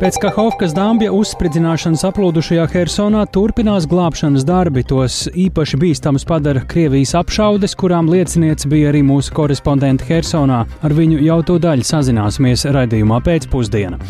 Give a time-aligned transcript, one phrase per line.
[0.00, 4.80] Pēc Kahovkas dambja uzspridzināšanas aplūdušajā Hersonā turpinās glābšanas darbi.
[4.80, 10.62] Tos īpaši bīstams padara Krievijas apšaudes, kurām liecinieks bija arī mūsu korespondente Hersonā.
[10.80, 14.00] Ar viņu jau to daļu sazināsimies raidījumā pēcpusdienā.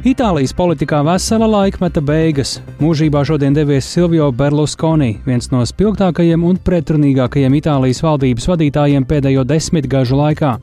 [0.00, 2.54] Itālijas politikā vesela laikmeta beigas.
[2.80, 10.16] Mūžībā šodien devies Silvio Berlusconi, viens no spilgtākajiem un pretrunīgākajiem Itālijas valdības vadītājiem pēdējo desmitgažu
[10.16, 10.54] laikā.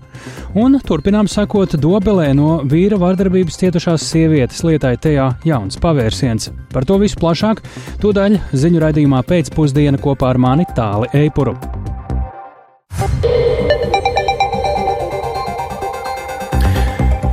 [0.58, 6.49] Un turpinām sakot dobelē no vīra vardarbības cietušās sievietes lietai tajā jauns pavērsiens.
[6.73, 7.62] Par to visu plašāk
[8.02, 11.54] tūdaļ ziņu raidījumā pēcpusdiena kopā ar mani Tāli Eipuru.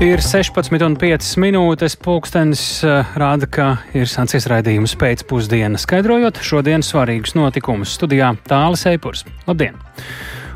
[0.04, 1.94] Ir 16,5 minūtes.
[1.96, 7.94] Pūkstens uh, rāda, ka ir sācies raidījums pēcpusdienā, skaidrojot šodienas svarīgus notikumus.
[7.96, 9.22] Studijā Tālis Eipurs.
[9.48, 9.78] Labdien!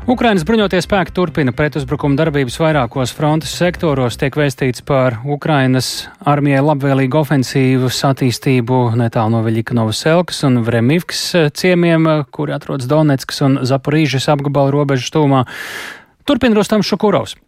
[0.09, 4.19] Ukrainas bruņoties spēki turpina pretuzbrukuma darbības vairākos frontes sektoros.
[4.21, 11.25] Tiek vēstīts par Ukrainas armijai labvēlīgu ofensīvas attīstību netālu no Veļikanovas Elkas un Vremivkas
[11.57, 15.47] ciemiem, kuri atrodas Donetskas un Zaporīžas apgabala robežas tūmā.
[16.29, 17.39] Turpina Rustams Šukurovs.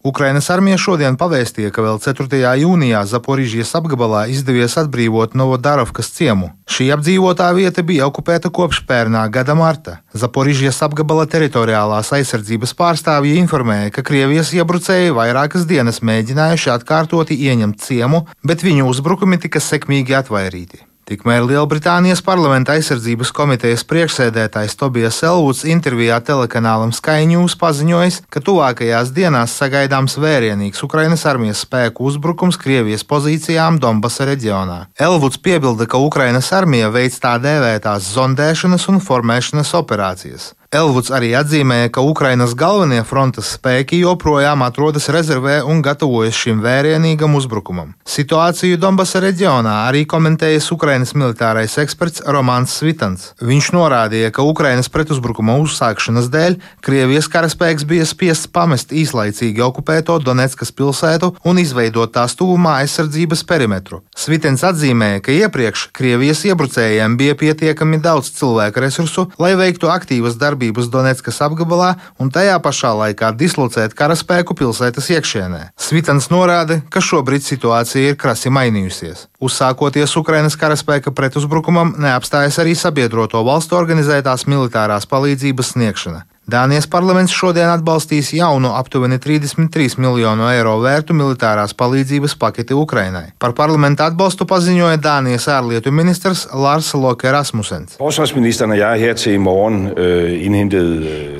[0.00, 2.38] Ukrainas armija šodien pavēstīja, ka vēl 4.
[2.62, 6.48] jūnijā Zaporīžijas apgabalā izdevies atbrīvot Novodarovkas ciemu.
[6.64, 9.98] Šī apdzīvotā vieta bija okupēta kopš pērnā gada marta.
[10.16, 18.24] Zaporīžijas apgabala teritoriālās aizsardzības pārstāvji informēja, ka Krievijas iebrucēji vairākas dienas mēģinājuši atkārtoti ieņemt ciemu,
[18.40, 20.86] bet viņu uzbrukumi tika sekmīgi atvairīti.
[21.10, 29.10] Tikmēr Lielbritānijas parlamenta aizsardzības komitejas priekšsēdētājs Tobijas Elvuds intervijā telekanālam Sky News paziņojis, ka tuvākajās
[29.16, 34.78] dienās sagaidāms vērienīgs Ukrainas armijas spēku uzbrukums Krievijas pozīcijām Donbasa reģionā.
[35.02, 40.52] Elvuds piebilda, ka Ukrainas armija veic tā dēvētās zondēšanas un formēšanas operācijas.
[40.70, 47.32] Elvuds arī atzīmēja, ka Ukrainas galvenie frontes spēki joprojām atrodas rezervē un gatavojas šim vērienīgam
[47.34, 47.88] uzbrukumam.
[48.06, 53.32] Situāciju Donbasa reģionā arī komentējas Ukrainas militārais eksperts Romāns Svitans.
[53.42, 60.70] Viņš norādīja, ka Ukrainas pretuzbrukuma uzsākšanas dēļ Krievijas karaspēks bija spiests pamest īslaicīgi okupēto Donetskas
[60.70, 64.04] pilsētu un izveidot tās tuvumā aizsardzības perimetru.
[64.14, 70.59] Svitens atzīmēja, ka iepriekš Krievijas iebrucējiem bija pietiekami daudz cilvēku resursu, lai veiktu aktīvas darbības
[70.60, 75.72] darbības Donetskas apgabalā un tajā pašā laikā dislocēt karaspēku pilsētas iekšienē.
[75.80, 79.28] Svitans norāda, ka šobrīd situācija ir krasi mainījusies.
[79.40, 86.26] Uzsākoties Ukrainas karaspēka pretuzbrukumam, neapstājas arī sabiedroto valstu organizētās militārās palīdzības sniegšana.
[86.48, 93.36] Dānijas parlaments šodien atbalstīs jaunu aptuveni 33 miljonu eiro vērtu militārās palīdzības paketi Ukrainai.
[93.38, 97.98] Par parlamentu atbalstu paziņoja Dānijas ārlietu ministrs Lars Loke Rasmussens.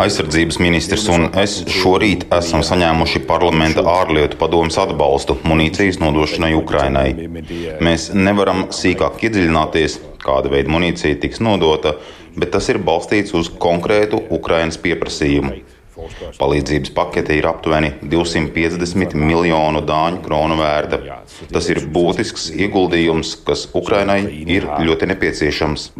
[0.04, 7.08] Aizsardzības ministrs un es šorīt esam saņēmuši parlamenta ārlietu padomus atbalstu munīcijas nodošanai Ukrainai.
[7.82, 11.96] Mēs nevaram sīkāk iedziļināties, kāda veida munīcija tiks nodota
[12.36, 15.60] bet tas ir balstīts uz konkrētu Ukrainas pieprasījumu.
[16.38, 21.00] Palīdzības pakete ir aptuveni 250 miljonu dāņu kronu vērta.
[21.52, 24.20] Tas ir būtisks ieguldījums, kas Ukrainai
[24.56, 25.90] ir ļoti nepieciešams.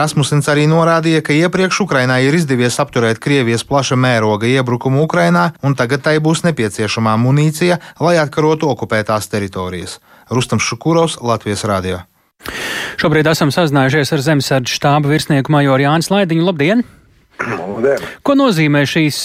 [0.00, 5.78] Rasmussens arī norādīja, ka iepriekš Ukrainai ir izdevies apturēt Krievijas plaša mēroga iebrukumu Ukrainā, un
[5.78, 9.98] tagad tai būs nepieciešamā munīcija, lai atkarotu okupētās teritorijas.
[10.30, 12.02] Rustam Šukurovs, Latvijas Rādio.
[12.98, 16.46] Šobrīd esam sazinājušies ar zemesardžu štāba virsnieku majoru Jānis Laidiņu.
[16.50, 16.86] Labdien!
[17.38, 19.18] Ko nozīmē šīs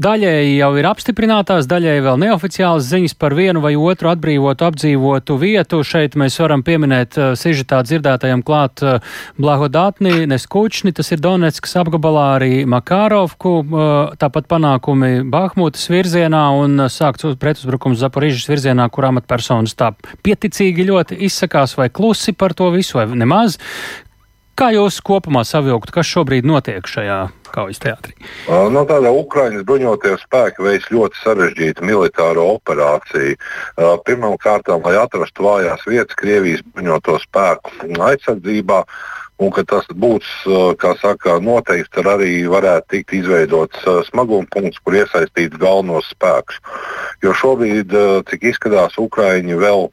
[0.00, 5.82] daļēji jau ir apstiprinātās, daļēji vēl neoficiālas ziņas par vienu vai otru atbrīvotu, apdzīvotu vietu?
[5.84, 8.80] Šeit mēs varam pieminēt sižetā dzirdētajam klāt
[9.36, 13.54] Blahodātni, Neskučni, tas ir Donetskas apgabalā arī Makārovku,
[14.20, 19.92] tāpat panākumi Bahmutas virzienā un sākts pretuzbrukums Zaporižas virzienā, kur amatpersonas tā
[20.24, 23.60] pieticīgi ļoti izsakās vai klusi par to visu vai nemaz.
[24.60, 28.12] Kā jūs kopumā savilktu, kas šobrīd notiek šajā kaujas teātrī?
[28.44, 33.38] No nu, tāda Ukraiņas bruņotie spēki veids ļoti sarežģītu militāro operāciju.
[34.04, 38.82] Pirmkārt, lai atrastu vājās vietas Krievijas bruņoto spēku aizsardzībā.
[39.40, 40.28] Un ka tas būs,
[40.76, 46.60] kā saka, noteikti tad arī varētu tikt izveidots smaguma punkts, kur iesaistīts galvenos spēkus.
[47.24, 47.96] Jo šobrīd,
[48.28, 49.88] cik izskatās, Ukraiņi vēl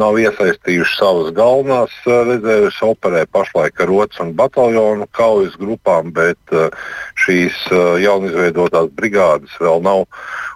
[0.00, 6.54] nav iesaistījuši savas galvenās eh, rezerves, operē pašlaik ar otru un bataljonu kaujas grupām, bet
[6.56, 6.70] eh,
[7.24, 10.06] šīs eh, jaunizveidotās brigādes vēl nav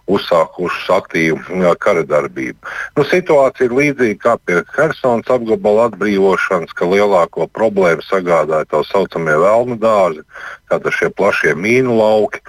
[0.07, 2.57] uzsākušas aktīvu kara darbību.
[2.97, 9.35] Nu, situācija ir līdzīga kā pie Helsinas apgabala atbrīvošanas, ka lielāko problēmu sagādāja tā saucamie
[9.43, 10.23] vēlnu dārzi,
[10.71, 12.41] tātad šie plašie mīnu lauki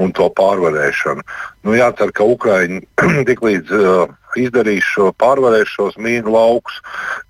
[0.00, 1.22] un to pārvarēšanu.
[1.64, 2.82] Nu, jācer, ka Ukraiņi
[3.30, 6.76] tiklīdz uh, izdarīs šo, pārvarēs šos mīnu laukus,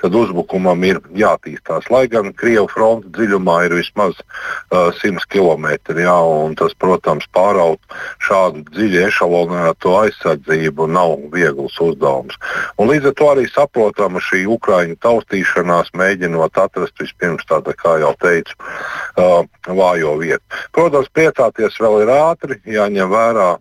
[0.03, 1.87] tad uzbrukumam ir jātīstās.
[1.93, 5.71] Lai gan Krievijas fronte dziļumā ir vismaz uh, 100 km,
[6.03, 6.17] jā,
[6.47, 7.95] un tas, protams, pāraut
[8.25, 12.39] šādu dziļi ešalonēto aizsardzību nav viegls uzdevums.
[12.75, 18.15] Un līdz ar to arī saprotama šī Ukraiņu taustīšanās, mēģinot atrast vispirms tādu, kā jau
[18.25, 20.43] teicu, uh, vājo vietu.
[20.75, 23.53] Protams, priecāties vēl ir ātri, jāņem vērā,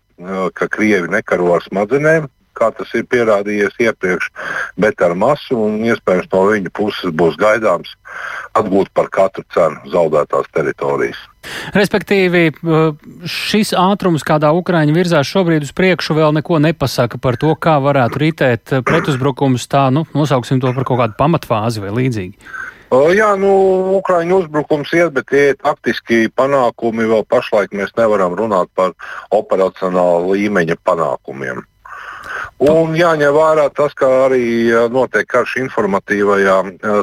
[0.53, 4.29] ka Krievi nekaro ar smadzenēm, kā tas ir pierādījies iepriekš,
[4.79, 7.95] bet ar masu un iespējams no viņa puses būs gaidāms
[8.57, 11.17] atgūt par katru cenu zaudētās teritorijas.
[11.75, 12.43] Respektīvi,
[13.27, 18.21] šis ātrums, kādā Ukraiņa virzās šobrīd uz priekšu, vēl neko nepasaka par to, kā varētu
[18.21, 19.65] ritēt pretuzbrukums.
[19.67, 22.53] Tā, nu, nosauksim to par kaut kādu pamatfāzi vai līdzīgi.
[22.93, 23.49] Jā, nu,
[23.97, 27.07] Ukrāņu uzbrukums iet, bet tie ir taktiski panākumi.
[27.09, 28.93] Vēl pašlaik mēs nevaram runāt par
[29.33, 31.63] operacionāla līmeņa panākumiem.
[32.63, 34.45] Un jāņem vērā tas, ka arī
[34.93, 36.59] notiek karš informatīvajā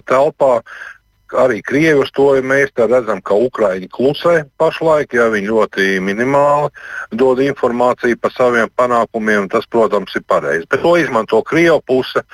[0.06, 0.60] telpā.
[1.40, 6.70] Arī Krievi uz to ja mēs redzam, ka Ukrāņi klusē pašlaik, ja viņi ļoti minimāli
[7.14, 9.50] dod informāciju par saviem panākumiem.
[9.50, 10.66] Tas, protams, ir pareizi.
[10.70, 12.24] Bet to izmanto Krievijas puse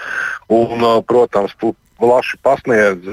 [0.48, 1.56] un, protams,
[1.98, 3.06] plaši pasniedz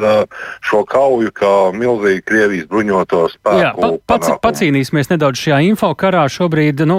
[0.63, 3.61] šo kauju kā milzīgu Krievijas bruņoto spēku.
[3.61, 6.25] Jā, pa, pats, pacīnīsimies nedaudz šajā info karā.
[6.31, 6.97] Šobrīd nu,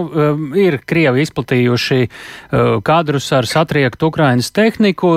[0.58, 2.00] ir Krievi izplatījuši
[2.86, 5.12] kadrus ar satriektu Ukrainas tehniku.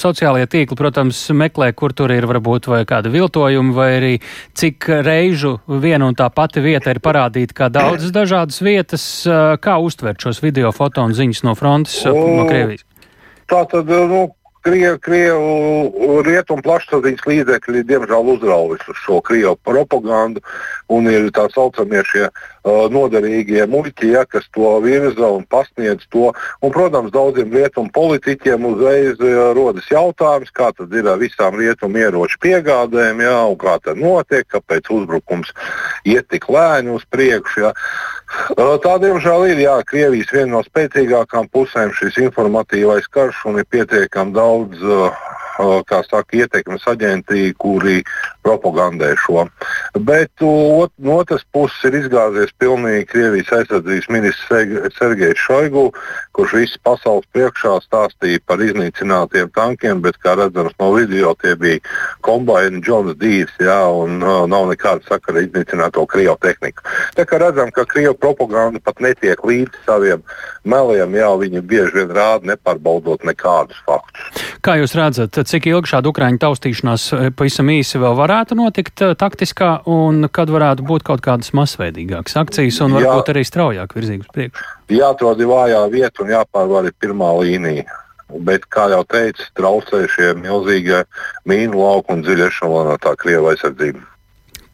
[0.00, 4.14] Sociālajie tīkli, protams, meklē, kur tur ir varbūt vai kāda viltojuma, vai arī
[4.56, 9.06] cik reižu viena un tā pati vieta ir parādīta kā daudzas dažādas vietas.
[9.62, 12.86] Kā uztvert šos video, foto un ziņas no frontes no Krievijas?
[13.46, 14.24] Tā tad, nu,
[14.66, 20.42] Krievu, Krievu rietumu plašsaziņas līdzekļi diemžēl uzraujas uz šo Krievu propagandu
[20.90, 26.32] un ir tā saucamie šie uh, noderīgie muļķi, ja, kas to virza un pasniedz to.
[26.66, 32.02] Un, protams, daudziem rietumu politiķiem uzreiz uh, rodas jautājums, kā tad ir ar visām rietumu
[32.02, 35.54] ieroču piegādēm, ja, un kā tas notiek, kāpēc uzbrukums
[36.06, 37.68] iet tik lēni uz priekšu.
[37.68, 37.74] Ja.
[37.74, 38.15] Uh,
[38.84, 44.34] tā diemžēl ir jā, Krievijas viena no spēcīgākām pusēm šis informatīvais karš un ir pietiekami
[44.36, 44.82] daudz
[45.88, 48.02] kā saka, ietekmes aģenti, kuri
[48.44, 49.46] propagandē šo.
[49.96, 55.88] Bet ot, no otras puses ir izgāzies pilnīgi Krievijas aizsardzības ministrs Sergejs Šoigu,
[56.36, 61.80] kurš visas pasaules priekšā stāstīja par iznīcinātiem tankiem, bet, kā redzams no video, tie bija
[62.26, 66.84] kombaini Džons Dīrs, jā, un uh, nav nekāda sakara ar iznīcināto Krievu tehniku.
[67.16, 70.24] Tā kā redzam, ka Krievu propaganda pat netiek līdz saviem
[70.66, 74.44] meliem, jā, viņi bieži vien rāda nepārbaudot nekādus faktus.
[74.66, 79.14] Kā jūs redzat, cik ilgi šāda Ukraiņu taustīšanās eh, pavisam īsi vēl varētu notikt eh,
[79.18, 83.36] taktiskā, un kad varētu būt kaut kādas masveidīgākas akcijas un varbūt Jā.
[83.36, 84.66] arī straujāk virzības priekšu?
[84.96, 88.02] Jāatrod vājā vieta un jāpārvar ir pirmā līnija.
[88.26, 91.04] Bet, kā jau teicu, traucē šie milzīgie
[91.46, 94.02] mīnu lauku un dziļiešana tā Krievijas aizsardzība.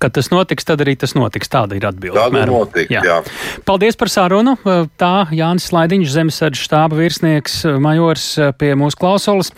[0.02, 1.50] Kad tas notiks, tad arī tas notiks.
[1.52, 2.18] Tāda ir atbilde.
[2.18, 3.02] Tāda notiks, jā.
[3.06, 3.20] jā.
[3.68, 4.56] Paldies par sarunu.
[4.98, 8.26] Tā Jānis Slaidiņš, zemesardžu štāba virsnieks, majors
[8.58, 9.52] pie mūsu klausulas.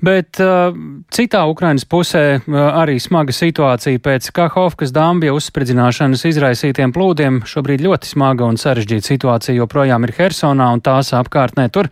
[0.00, 0.72] Bet uh,
[1.12, 7.42] citā Ukrainas pusē uh, arī smaga situācija pēc Kahovkas dambja uzspridzināšanas izraisītiem plūdiem.
[7.48, 11.68] Šobrīd ļoti smaga un sarežģīta situācija joprojām ir Hersonā un tās apkārtnē.
[11.74, 11.90] Tur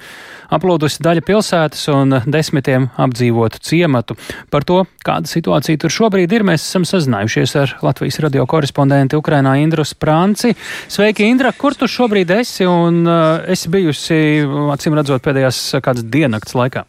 [0.55, 4.17] aplūdusi daļa pilsētas un desmitiem apdzīvotu ciematu.
[4.53, 9.57] Par to, kāda situācija tur šobrīd ir, mēs esam sazinājušies ar Latvijas radio korespondenti Ukrainā
[9.59, 10.53] Indru Sprānci.
[10.87, 11.51] Sveiki, Indra!
[11.51, 14.19] Kur tu šobrīd esi un uh, esi bijusi,
[14.71, 16.85] acīm redzot, pēdējās kādas diennakts laikā?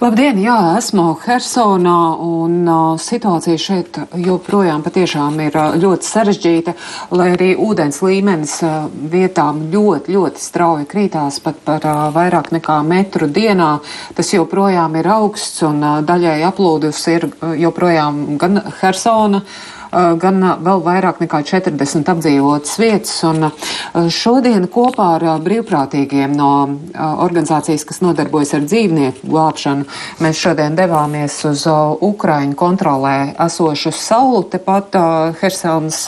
[0.00, 6.72] Labdien, jā, esmu Hersonā un uh, situācija šeit joprojām patiešām ir uh, ļoti sarežģīta,
[7.12, 12.78] lai arī ūdens līmenis uh, vietām ļoti, ļoti strauji krītās pat par uh, vairāk nekā
[12.88, 13.74] metru dienā.
[14.16, 19.44] Tas joprojām ir augsts un uh, daļai aplūdus ir uh, joprojām gan Hersona.
[19.44, 23.14] Uh, gan eh, vēl vairāk nekā 40 apdzīvotas vietas.
[23.28, 26.50] Un eh, šodien kopā ar brīvprātīgiem no
[26.96, 29.86] organizācijas, kas nodarbojas ar dzīvnieku glābšanu,
[30.22, 33.14] mēs šodien devāmies uz Ukraiņu kontrolē
[33.46, 34.96] esošu saulu, tepat
[35.40, 36.02] Hersonas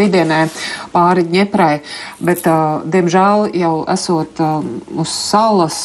[0.00, 0.40] vidienē
[0.92, 1.80] pāri Ņeprai,
[2.24, 2.46] bet,
[2.90, 5.78] diemžēl, jau esot uz salas,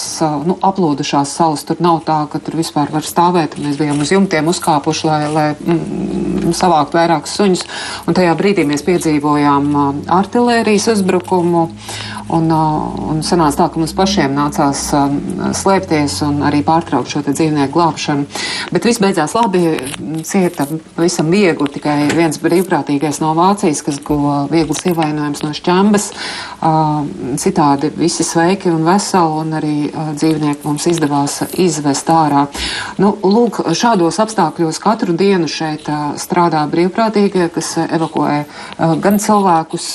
[0.48, 3.58] nu, aplūdušās salas, tur nav tā, ka tur vispār var stāvēt.
[3.62, 7.64] Mēs bijām uz jumtiem uzkāpuši, lai, lai mm, savākt vairākus suņus.
[8.10, 9.72] Un tajā brīdī mēs piedzīvojām
[10.20, 11.70] artilērijas uzbrukumu.
[12.34, 14.82] Un, un sanāca tā, ka mums pašiem nācās
[15.60, 18.26] slēpties un arī pārtraukt šo dzīvnieku glābšanu.
[18.74, 19.62] Bet viss beidzās labi,
[20.26, 20.66] cieta
[20.96, 26.10] pavisam viegli, tikai viens brīvprātīgais no Vācijas, kas guva vieglas ievainojums no šķembas.
[27.42, 32.46] Citādi visi sveiki un veseli, un arī dzīvnieki mums izdevās izvest ārā.
[33.02, 35.88] Nu, lūk, šādos apstākļos katru dienu šeit
[36.22, 38.42] strādā brīvprātīgie, kas evakuē
[39.04, 39.90] gan cilvēkus,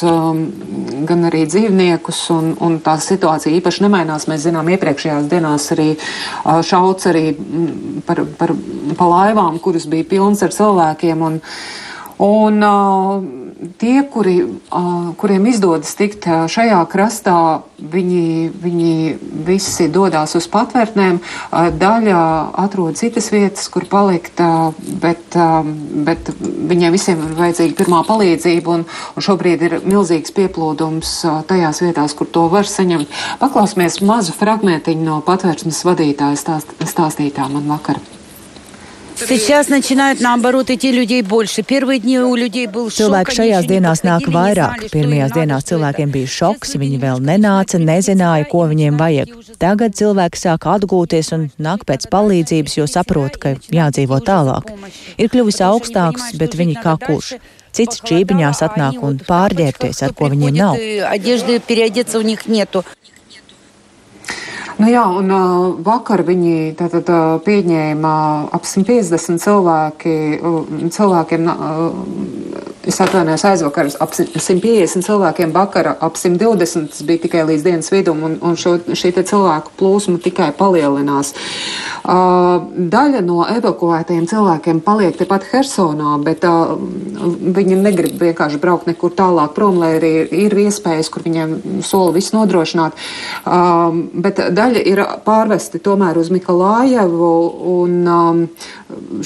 [1.09, 4.29] gan arī dzīvniekus, un, un tā situācija īpaši nemainās.
[4.31, 5.91] Mēs zinām, iepriekšējās dienās arī
[6.67, 7.27] šauts arī
[8.07, 8.55] par, par,
[8.99, 11.29] par laivām, kuras bija pilnas ar cilvēkiem.
[11.31, 11.41] Un,
[12.21, 12.61] Un
[13.79, 14.37] tie, kuri,
[15.21, 18.93] kuriem izdodas tikt šajā krastā, viņi, viņi
[19.47, 21.21] visi dodas uz patvērtnēm.
[21.81, 22.21] Daļa
[22.65, 24.41] atrod citas vietas, kur palikt,
[25.03, 25.37] bet,
[26.09, 31.17] bet viņiem visiem ir vajadzīga pirmā palīdzība, un, un šobrīd ir milzīgs pieplūdums
[31.51, 33.21] tajās vietās, kur to var saņemt.
[33.43, 38.01] Paklausīsimies mazu fragmentiņu no patvērtnes vadītāja stāst, stāstītā man vakar.
[39.20, 41.64] Сейчас начинают наоборот идти людей больше.
[41.64, 43.00] Первые дни у людей был шок.
[43.00, 44.90] Cilvēki šajās dienās nāk vairāk.
[44.92, 49.32] Pirmajās dienās cilvēkiem bija šoks, viņi vēl nenāca, nezināja, ko viņiem vajag.
[49.58, 54.76] Tagad cilvēki sāk atgūties un nāk pēc palīdzības, jo saprot, ka jādzīvo tālāk.
[55.18, 57.38] Ir kļuvis augstāks, bet viņi kā kurš.
[57.76, 60.76] Cits čībiņās atnāk un pārģērbties, ar ko viņiem nav.
[64.81, 68.13] Nu jā, un uh, vakar viņi tātad uh, pieņēma
[68.57, 76.89] ap 150 cilvēki, uh, cilvēkiem, uh, es atvainojos aizvakar, ap 150 cilvēkiem vakara, ap 120
[76.89, 81.35] tas bija tikai līdz dienas vidum, un, un šo, šī cilvēku plūsma tikai palielinās.
[82.01, 86.73] Uh, daļa no evakuētajiem cilvēkiem paliek tepat Hersonā, bet uh,
[87.59, 90.13] viņi negrib vienkārši braukt nekur tālāk prom, lai arī
[90.47, 92.97] ir iespējas, kur viņiem sola visu nodrošināt.
[93.45, 93.93] Uh,
[94.25, 97.31] bet daļa ir pārvesti tomēr uz Mikalājevu,
[97.77, 98.43] un um,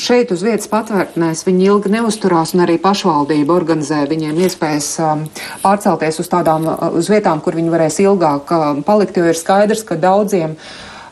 [0.01, 5.27] šeit uz vietas patvērtnēs viņi ilgi neusturās, un arī pašvaldība organizē viņiem iespējas um,
[5.63, 9.99] pārcelties uz tādām, uz vietām, kur viņi varēs ilgāk um, palikt, jo ir skaidrs, ka
[10.01, 10.57] daudziem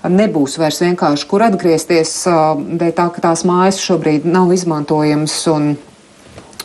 [0.08, 5.36] nebūs vairs vienkārši kur atgriezties, um, dēļ tā, ka tās mājas šobrīd nav izmantojamas.
[5.52, 5.74] Un,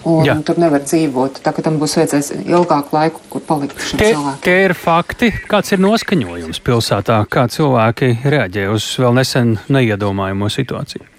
[0.07, 0.37] un Jā.
[0.45, 1.41] tur nevar dzīvot.
[1.43, 4.39] Tā kā tam būs vajadzēs ilgāku laiku, kur palikt tie, cilvēkiem.
[4.45, 5.33] Tie ir fakti.
[5.51, 7.19] Kāds ir noskaņojums pilsētā?
[7.33, 11.16] Kā cilvēki reaģē uz vēl nesen neiedomājamo situāciju?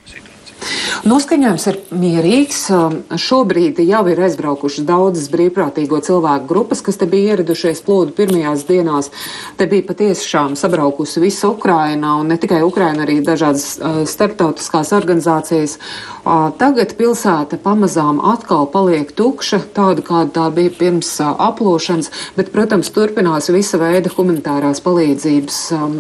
[1.07, 2.59] Noskaņojums ir mierīgs.
[2.75, 8.65] Um, šobrīd jau ir aizbraukušas daudzas brīvprātīgo cilvēku grupas, kas te bija ieradušies plūdu pirmajās
[8.69, 9.11] dienās.
[9.59, 15.79] Te bija patiešām sabraukusi visa Ukraina un ne tikai Ukraina, arī dažādas uh, starptautiskās organizācijas.
[16.25, 22.50] Uh, tagad pilsēta pamazām atkal paliek tukša, tāda kāda tā bija pirms uh, aplošanas, bet,
[22.55, 25.97] protams, turpinās visa veida humanitārās palīdzības um,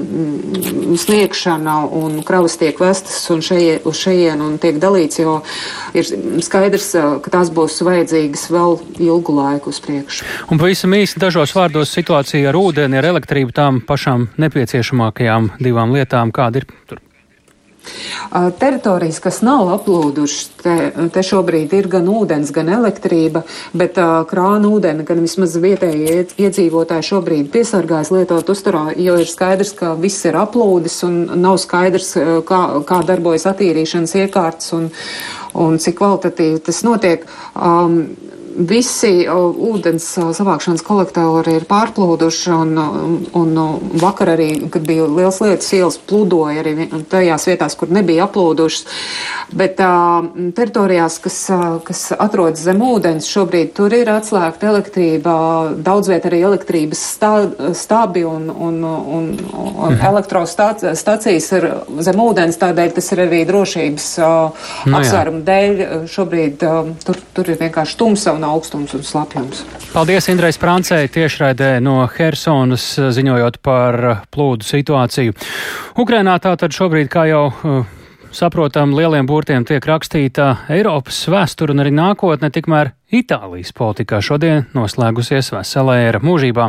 [0.98, 5.38] sniegšana un kravas tiek vestas un šeie, uz šejienu un tiek dalīts, jo
[5.96, 6.08] ir
[6.44, 6.90] skaidrs,
[7.24, 8.78] ka tās būs vajadzīgas vēl
[9.08, 10.28] ilgu laiku uz priekšu.
[10.52, 16.34] Un pavisam īsi dažos vārdos situācija ar ūdeni, ar elektrību, tām pašām nepieciešamākajām divām lietām,
[16.34, 17.02] kāda ir tur.
[18.58, 20.76] Teritorijas, kas nav aplūdušas, te,
[21.14, 23.44] te šobrīd ir gan ūdens, gan elektrība,
[23.76, 29.74] bet uh, krāna ūdeni, gan vismaz vietējie iedzīvotāji šobrīd piesargājas lietot uzturā, jo ir skaidrs,
[29.78, 32.14] ka viss ir aplūdis un nav skaidrs,
[32.48, 34.88] kā, kā darbojas attīrīšanas iekārtas un,
[35.58, 37.28] un cik kvalitatīvi tas notiek.
[37.54, 38.02] Um,
[38.58, 42.72] visi ūdens savākšanas kolektori ir pārplūduši, un,
[43.38, 43.58] un
[44.00, 48.86] vakar arī, kad bija liels lietas, ielas plūdoja arī tajās vietās, kur nebija aplūdušas.
[49.58, 51.38] Bet uh, teritorijās, kas,
[51.86, 55.34] kas atrodas zem ūdens, šobrīd tur ir atslēgta elektrība,
[55.84, 57.32] daudz viet arī elektrības stā,
[57.78, 60.02] stābi un, un, un, un mhm.
[60.10, 61.68] elektrostacijas ir
[62.04, 65.84] zem ūdens, tādēļ tas ir arī drošības uh, no, apsvērumu dēļ.
[66.08, 69.62] Šobrīd uh, tur, tur ir vienkārši tumsa un augstums un slapjums.
[69.92, 74.00] Paldies Indrais Prancē tiešraidē no Hersonas ziņojot par
[74.34, 75.36] plūdu situāciju.
[75.98, 77.96] Ukrainā tātad šobrīd, kā jau uh,
[78.34, 85.46] saprotam, lieliem burtiem tiek rakstīta Eiropas vēsture un arī nākotne, tikmēr Itālijas politikā šodien noslēgusies
[85.54, 86.66] vesela ēra mūžībā.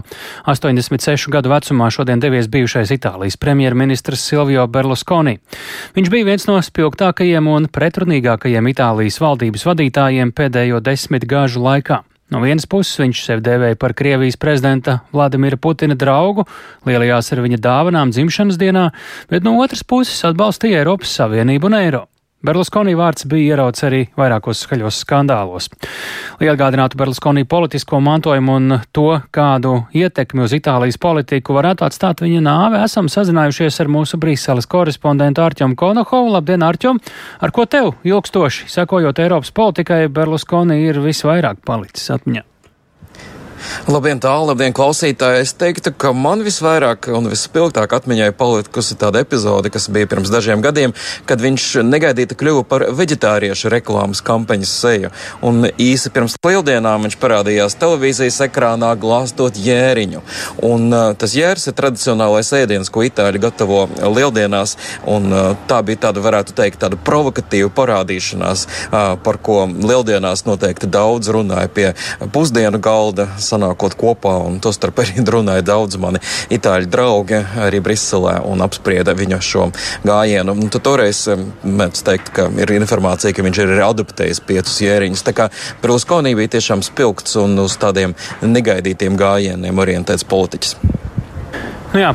[0.48, 5.36] 86 gadu vecumā šodien devies bijušais Itālijas premjerministrs Silvio Berlusconi.
[5.98, 12.06] Viņš bija viens no spilgtākajiem un pretrunīgākajiem Itālijas valdības vadītājiem pēdējo desmit gāžu laikā.
[12.32, 16.46] No vienas puses viņš sevi dēvēja par Krievijas prezidenta Vladimira Putina draugu,
[16.88, 18.86] lielajās ar viņa dāvanām dzimšanas dienā,
[19.28, 22.09] bet no otras puses atbalstīja Eiropas Savienību un Eiro.
[22.40, 25.66] Berluskonī vārds bija ierauts arī vairākos skaļos skandālos.
[26.40, 32.40] Lai atgādinātu Berluskonī politisko mantojumu un to, kādu ietekmi uz Itālijas politiku varētu atstāt viņa
[32.46, 36.32] nāve, esam sazinājušies ar mūsu Brīseles korespondentu Arķomu Konohovu.
[36.38, 37.02] Labdien, Arķom!
[37.44, 42.48] Ar ko tev ilgstoši, sekojot Eiropas politikai, Berluskonī ir visvairāk palicis atmiņā?
[43.90, 45.44] Labdien, tālu, labdien, klausītāji!
[45.44, 50.64] Es teiktu, ka man visvairāk un vispilgtāk atmiņai palikusi tāda epizode, kas bija pirms dažiem
[50.64, 50.94] gadiem,
[51.30, 55.12] kad viņš negaidīti kļuva par veģetāriešu reklāmas kampaņas seju.
[55.46, 60.24] Un īsi pirms lieldienām viņš parādījās televīzijas ekrānā glāstot jēriņu.
[60.66, 64.76] Un uh, tas jērs ir tradicionālais ēdiens, ko itāļi gatavo lieldienās,
[65.10, 70.90] un uh, tā bija tāda, varētu teikt, tāda provokatīva parādīšanās, uh, par ko lieldienās noteikti
[70.90, 71.88] daudz runāja pie
[72.34, 76.22] pusdienu galda sanākot kopā, un tostarp arī runāja daudz mani
[76.54, 79.70] itāļu draugi arī Briselē un apsprieda viņa šo
[80.08, 80.56] gājienu.
[80.56, 81.26] Un tad toreiz
[81.64, 85.26] mēdz teikt, ka ir informācija, ka viņš ir adaptējis piecus jēriņus.
[85.28, 85.50] Tā kā
[85.84, 90.78] Berluskonī bija tiešām spilgts un uz tādiem negaidītiem gājieniem orientēts politiķis.
[91.90, 92.12] Nu jā,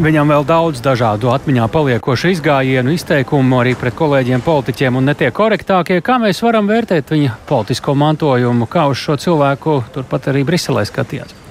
[0.00, 6.00] viņam vēl daudz dažādu atmiņā paliekošu izgājienu, izteikumu arī pret kolēģiem, politiķiem un netiek korektākie.
[6.00, 11.41] Kā mēs varam vērtēt viņa politisko mantojumu, kā uz šo cilvēku turpat arī Briselē skatījās?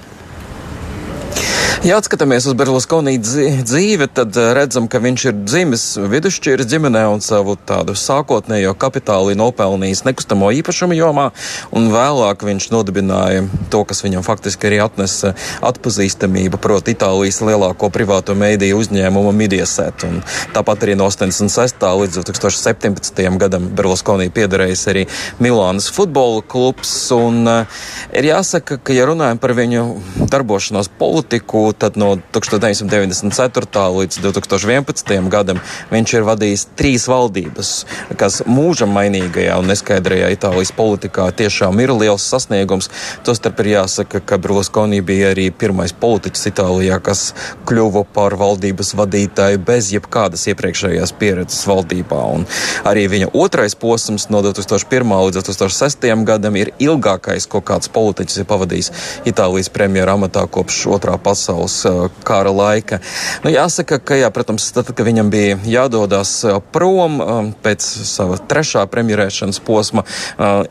[1.80, 7.22] Ja atskatāmies uz Berluskonī dzīvi, tad eh, redzam, ka viņš ir dzimis vidusšķiras ģimenē un
[7.24, 11.30] savu tādu sākotnējo kapitālu nopelnījis nekustamo īpašumu jomā,
[11.72, 15.32] un vēlāk viņš nodibināja to, kas viņam faktiski arī atnesa
[15.64, 20.04] atpazīstamību, proti Itālijas lielāko privāto mēdīju uzņēmumu Mediaset.
[20.06, 20.20] Un
[20.54, 21.82] tāpat arī no 86.
[22.02, 23.24] līdz 2017.
[23.42, 25.06] gadam Berluskonī piederējis arī
[25.42, 29.86] Milānas futbola klubs, un uh, ir jāsaka, ka, ja runājam par viņu
[30.30, 33.82] darbošanos politiku, tad no 1994.
[33.98, 35.28] līdz 2011.
[35.30, 35.60] gadam
[35.92, 37.70] viņš ir vadījis trīs valdības,
[38.18, 42.90] kas mūžam mainīgajā un neskaidrajā Itālijas politikā tiešām ir liels sasniegums.
[43.26, 47.30] Tostarp ir jāsaka, ka Berlusconi bija arī pirmais politiķis Itālijā, kas
[47.68, 52.20] kļuva par valdības vadītāju bez jebkādas iepriekšējās pieredzes valdībā.
[52.34, 52.46] Un
[52.88, 55.14] arī viņa otrais posms no 2001.
[55.28, 56.10] līdz 2006.
[56.26, 58.92] gadam ir ilgākais, ko kāds politiķis ir pavadījis
[59.28, 61.86] Itālijas premjera amatā kopš otrā pasaules pasaules
[62.24, 62.98] kara laika.
[63.44, 67.20] Nu, jāsaka, ka, jā, protams, tad, kad viņam bija jādodas prom
[67.62, 70.04] pēc sava trešā premjerēšanas posma,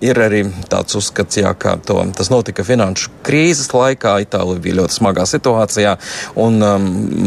[0.01, 4.17] ir arī tāds uzskats, jā, ka to, tas notika finanšu krīzes laikā.
[4.25, 5.95] Itālija bija ļoti smagā situācijā,
[6.41, 6.59] un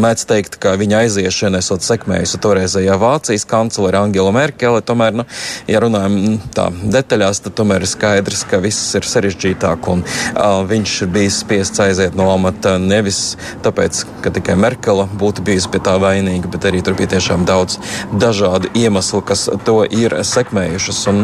[0.04, 4.82] mēdz teikt, ka viņa aiziešana esot sekmējusi toreizējā Vācijas kanclere Angela Merkele.
[4.84, 5.26] Tomēr, nu,
[5.70, 10.62] ja runājam mm, tā detaļās, tad tomēr ir skaidrs, ka viss ir sarežģītāk, un uh,
[10.68, 15.96] viņš bijis spiests aiziet no amata nevis tāpēc, ka tikai Merkele būtu bijusi pie tā
[16.02, 17.78] vainīga, bet arī tur bija tiešām daudz
[18.12, 21.02] dažādu iemeslu, kas to ir sekmējušas.
[21.12, 21.20] Un,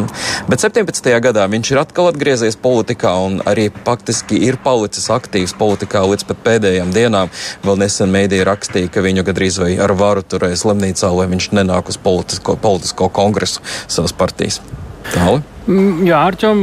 [0.51, 1.11] bet 17.
[1.25, 6.45] gadā viņš ir atkal atgriezies politikā un arī faktiski ir palicis aktīvs politikā līdz pat
[6.47, 7.33] pēdējām dienām.
[7.65, 11.91] Vēl nesen mēdīja rakstīja, ka viņu gadrīz vai ar varu turēs slimnīcā, lai viņš nenāk
[11.93, 14.61] uz politisko, politisko kongresu savas partijas.
[15.11, 15.47] Tālāk.
[15.71, 16.63] Mm, jā, Arčom,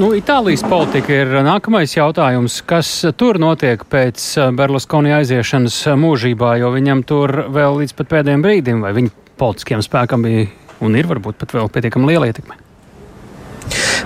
[0.00, 2.60] nu, Itālijas politika ir nākamais jautājums.
[2.66, 2.88] Kas
[3.20, 4.24] tur notiek pēc
[4.56, 10.26] Berluskoni aiziešanas mūžībā, jo viņam tur vēl līdz pat pēdējiem brīdim, vai viņa politiskiem spēkam
[10.26, 10.48] bija
[10.84, 12.58] un ir varbūt pat vēl pietiekami liela ietekme?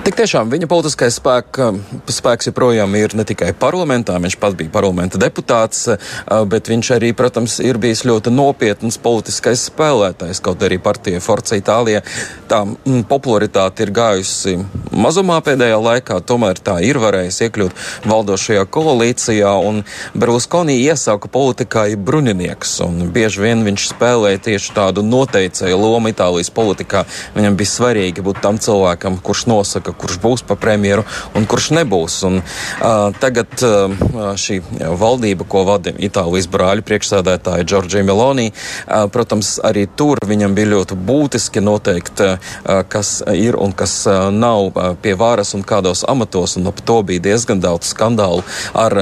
[0.02, 1.59] Tik tiešām viņa politiskais spēk,
[2.11, 5.85] spēks joprojām ir ne tikai parlamentā, viņš pats bija parlamenta deputāts,
[6.50, 10.42] bet viņš arī, protams, ir bijis ļoti nopietns politiskais spēlētājs.
[10.42, 12.02] Kaut arī partija Forza Itālija
[12.50, 14.57] tā mm, popularitāte ir gājusi
[14.90, 19.83] mazumā pēdējā laikā, tomēr tā ir varējusi iekļūt valdošajā koalīcijā, un
[20.18, 27.04] Berlusconi iesauka politikai bruņinieks, un bieži vien viņš spēlēja tieši tādu noteicēju lomu Itālijas politikā.
[27.38, 32.16] Viņam bija svarīgi būt tam cilvēkam, kurš nosaka, kurš būs pa premjeru un kurš nebūs.
[32.29, 33.92] Un, uh, tagad uh,
[34.40, 34.61] šī
[35.01, 40.99] valdība, ko vada Itālijas brāļu priekšsēdētāja Džordžija Meloni, uh, protams, arī tur viņam bija ļoti
[40.99, 46.57] būtiski noteikt, uh, kas ir un kas uh, nav uh, pie varas un kādos amatos,
[46.57, 48.44] un ap to bija diezgan daudz skandālu
[48.75, 48.97] ar,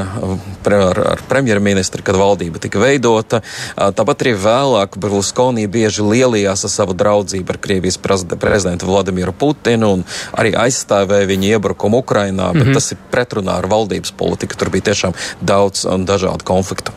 [0.66, 3.42] ar, ar premjerministru, kad valdība tika veidota.
[3.76, 10.04] Tāpat arī vēlāk Berlusconi bieži lielījās ar savu draudzību ar Krievijas prezidentu Vladimiru Putinu un
[10.38, 12.74] arī aizstāvēja viņa iebrukumu Ukrainā, bet mm -hmm.
[12.74, 14.56] tas ir pretrunā ar valdības politiku.
[14.56, 16.92] Tur bija tiešām daudz un dažādu konfliktu.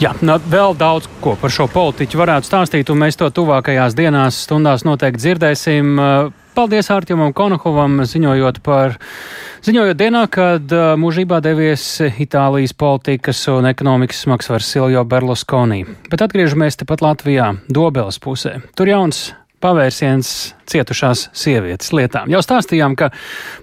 [0.00, 4.44] Jā, nu, vēl daudz ko par šo politiķu varētu stāstīt, un mēs to tuvākajās dienās,
[4.46, 6.00] stundās noteikti dzirdēsim.
[6.54, 8.98] Paldies Ārķimam Konokovam, ziņojot par,
[9.62, 15.84] ziņojot dienā, kad mūžībā devies Itālijas politikas un ekonomikas smagsvars Silvio Berlusconi.
[16.10, 18.58] Bet atgriežamies tepat Latvijā, Dobeles pusē.
[18.74, 19.30] Tur jauns
[19.60, 22.30] pavērsiens cietušās sievietes lietām.
[22.30, 23.10] Jau stāstījām, ka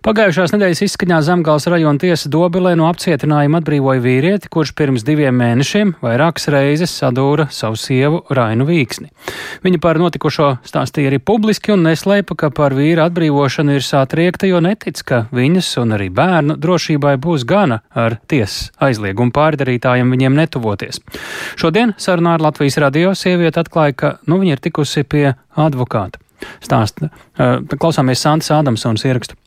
[0.05, 5.95] pagājušās nedēļas izskaņā Zemgals rajona tiesa Dobelē no apcietinājuma atbrīvoja vīrieti, kurš pirms diviem mēnešiem
[6.03, 9.11] vairākas reizes sadūra savu sievu Rainu Vīksni.
[9.63, 14.61] Viņa par notikušo stāstīja arī publiski un neslēpa, ka par vīra atbrīvošanu ir sātriekta, jo
[14.63, 21.01] netic, ka viņas un arī bērnu drošībai būs gana ar tiesas aizliegumu pārdarītājiem viņiem netuvoties.
[21.57, 26.21] Šodien sarunā ar Latvijas radio sieviete atklāja, ka nu, viņa ir tikusi pie advokāta
[26.61, 27.09] stāsta.
[27.77, 29.37] Klausāmies Santas Ādamsonas ierakstu.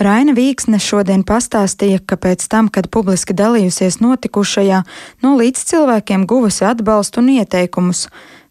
[0.00, 4.78] Raina Vīksne šodien pastāstīja, ka pēc tam, kad publiski dalījusies notikušajā,
[5.20, 8.06] no līdz cilvēkiem guvusi atbalstu un ieteikumus.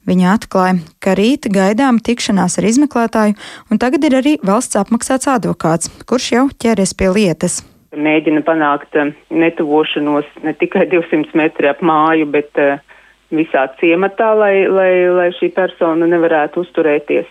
[0.09, 3.35] Viņa atklāja, ka rīt gaidām tikšanās ar izmeklētāju,
[3.71, 7.59] un tagad ir arī valsts apmaksāts advokāts, kurš jau ķeries pie lietas.
[7.97, 8.93] Mēģina panākt
[9.33, 12.77] netuvošanos ne tikai 200 metri ap māju, bet uh,
[13.35, 17.29] visā ciematā, lai, lai, lai šī persona nevarētu uzturēties.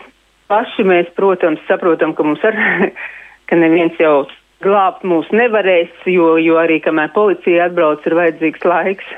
[0.48, 2.56] Paši mēs, protams, saprotam, ka mums ar,
[3.48, 4.28] ka neviens jau
[4.64, 9.10] glābt mūs nevarēs, jo, jo arī kamēr policija atbrauc, ir vajadzīgs laiks.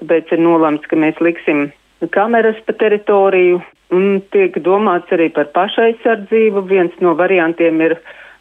[0.00, 1.70] Tāpēc ir nolemts, ka mēs liksim
[2.10, 3.60] kameras pa teritoriju
[3.94, 6.64] un tiek domāts arī par pašaizsardzību.
[6.68, 7.96] Viens no variantiem ir,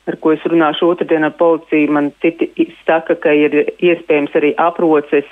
[0.09, 2.49] ar ko es runāšu otrdien ar policiju, man citi
[2.87, 5.29] saka, ka ir iespējams arī aproces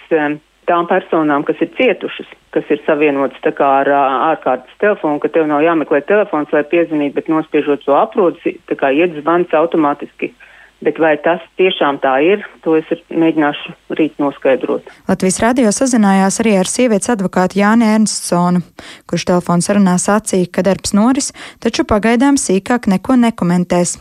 [0.69, 3.89] tām personām, kas ir cietušas, kas ir savienotas ar
[4.33, 8.93] ārkārtas telefonu, ka tev nav jāmeklē telefons, lai piezvanītu, bet nospiežot to aproci, tā kā
[8.95, 10.33] iet zvans automātiski.
[10.79, 14.87] Bet vai tas tiešām tā ir, to es mēģināšu rīt noskaidrot.
[15.09, 18.63] Latvijas radio sazinājās arī ar sievietes advokātu Jāni Ernstsonu,
[19.09, 23.97] kurš telefons sarunā sacīja, ka darbs noris, taču pagaidām sīkāk neko nekomentēs.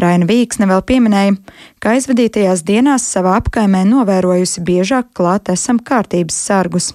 [0.00, 1.36] Raina Vīksne vēl pieminēja,
[1.82, 6.92] ka aizvadītajās dienās savā apkaimē novērojusi biežāk klāt esam kārtības sargus.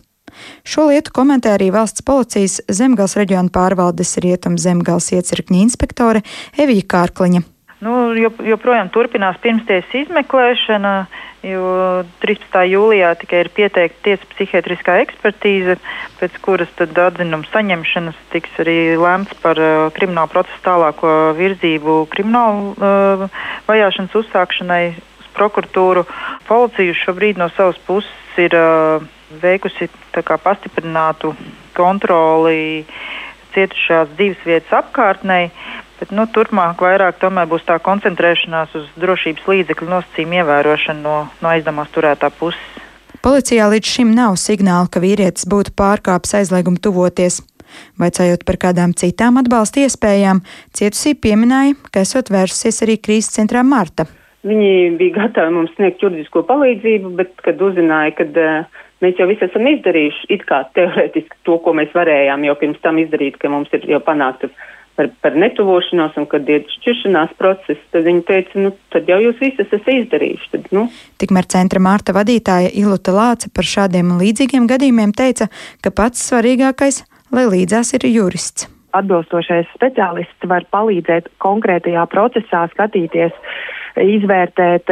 [0.67, 6.25] Šo lietu komentē arī valsts policijas Zemgals reģiona pārvaldes rietum Zemgals iecirkņa inspektore
[6.59, 7.54] Evija Kārkliņa.
[7.83, 10.93] Nu, joprojām turpinās pirmstiesas izmeklēšana,
[11.43, 11.71] jo
[12.23, 12.61] 13.
[12.71, 15.75] jūlijā tikai ir pieteikta tiesa psihiatriskā ekspertīze,
[16.21, 23.27] pēc kuras atzinuma saņemšanas tiks arī lēmts par uh, kriminālu procesu tālāko virzību kriminālu uh,
[23.67, 26.05] vajāšanas uzsākšanai uz prokuratūru.
[26.47, 29.03] Policija šobrīd no savas puses ir uh,
[29.43, 31.35] veikusi pastiprinātu
[31.75, 32.85] kontroli
[33.55, 35.39] cietušās divas vietas apkārtnē.
[35.99, 41.91] Bet, nu, turpmāk vairāk būs tā koncentrēšanās uz drošības līdzekļu nosacījumu ievērošanu no, no aizdomās
[41.95, 42.60] turētā puses.
[43.23, 47.39] Policijā līdz šim nav signāla, ka vīrietis būtu pārkāpis aizliegumu tuvoties.
[47.99, 50.43] Vaicājot par kādām citām atbalsta iespējām,
[50.75, 54.05] cietusī pieminēja, ka esot vērsusies arī krīzes centrā Marta.
[54.45, 59.47] Viņi bija gatavi mums sniegt juridisko palīdzību, bet, kad uzzināja, ka uh, mēs jau visu
[59.47, 63.73] esam izdarījuši, it kā teorētiski to, ko mēs varējām jau pirms tam izdarīt, ka mums
[63.73, 64.53] ir jau panāktas
[64.95, 69.41] par, par netuvošanos un kad ir šķiršanās process, tad viņi teica, nu, tad jau jūs
[69.41, 70.51] visi esat izdarījuši.
[70.53, 70.86] Tad, nu.
[71.21, 75.49] Tikmēr centra Mārta vadītāja Iluta Lāce par šādiem un līdzīgiem gadījumiem teica,
[75.84, 77.03] ka pats svarīgākais,
[77.36, 78.69] lai līdzās ir jurists.
[78.95, 83.36] Atbilstošais speciālists var palīdzēt konkrētajā procesā skatīties,
[83.99, 84.91] izvērtēt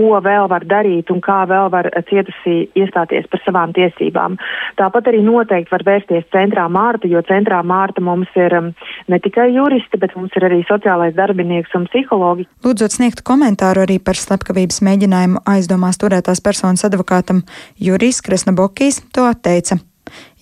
[0.00, 4.38] ko vēl var darīt un kā vēl var cietusī iestāties par savām tiesībām.
[4.80, 8.72] Tāpat arī noteikti var vērsties centrā Mārta, jo centrā Mārta mums ir um,
[9.12, 12.48] ne tikai juristi, bet mums ir arī sociālais darbinieks un psihologi.
[12.64, 17.44] Lūdzot sniegt komentāru arī par slepkavības mēģinājumu aizdomās turētās personas advokātam
[17.76, 19.82] Jurijs Kresnabokijs to atteica.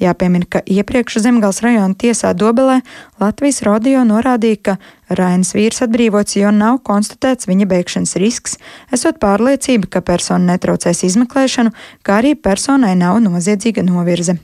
[0.03, 2.81] Jāpiemina, ka iepriekš Zemgals rajona tiesā Dobelē
[3.21, 4.77] Latvijas radio norādīja, ka
[5.09, 8.59] Rainas vīrs atbrīvots, jo nav konstatēts viņa bēgšanas risks,
[8.95, 14.39] esot pārliecība, ka persona netraucēs izmeklēšanu, kā arī personai nav noziedzīga novirze.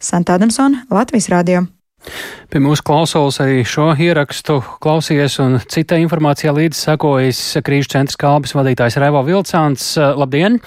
[0.00, 1.66] Santādamsona, Latvijas radio.
[2.52, 8.54] Pie mūsu klausulas arī šo ierakstu klausies un cita informācija līdz sekojas krīžu centra kalbas
[8.56, 9.94] vadītājs Raivo Vilcāns.
[9.98, 10.60] Labdien!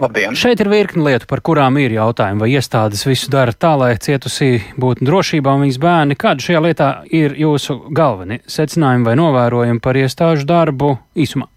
[0.00, 0.36] Labdien.
[0.38, 4.62] Šeit ir virkni lietu, par kurām ir jautājumi, vai iestādes visu dara tā, lai cietusī
[4.80, 6.16] būtu drošībā un viņas bērni.
[6.20, 11.50] Kāda šajā lietā ir jūsu galvenie secinājumi vai novērojumi par iestāžu darbu īsumā?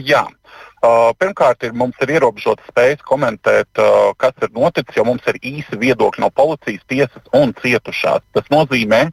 [0.00, 0.24] Jā.
[0.84, 5.38] Uh, pirmkārt, ir, mums ir ierobežota spējas komentēt, uh, kas ir noticis, jo mums ir
[5.40, 8.24] īsi viedokļi no policijas, tiesas un cietušās.
[8.36, 9.06] Tas nozīmē,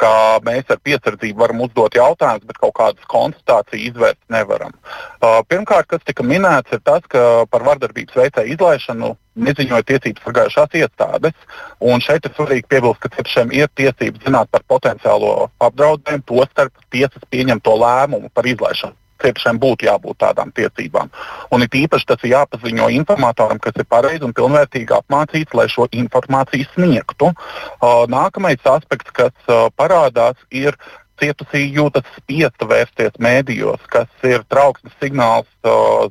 [0.00, 4.74] ka mēs ar piesardzību varam uzdot jautājumus, bet kaut kādas konstatācijas izvērst nevaram.
[5.22, 9.12] Uh, pirmkārt, kas tika minēts, ir tas, ka par vardarbības veicēju izlaišanu
[9.46, 11.36] neziņoja tiesības sargājušās iestādes.
[11.80, 17.24] Un šeit ir svarīgi piebilst, ka cietušiem ir tiesības zināt par potenciālo apdraudējumu, tostarp tiesas
[17.32, 18.96] pieņemto lēmumu par izlaišanu.
[19.22, 21.12] Cietušiem būtu jābūt tādām tiesībām.
[21.52, 25.88] Un it īpaši tas ir jāpaziņo informatoram, kas ir pareizi un pilnvērtīgi apmācīts, lai šo
[25.92, 27.32] informāciju sniegtu.
[27.32, 30.78] Uh, nākamais aspekts, kas uh, parādās, ir
[31.22, 35.48] cietusī jūtas spiesta vērsties mēdījos, kas ir trauksmes signāls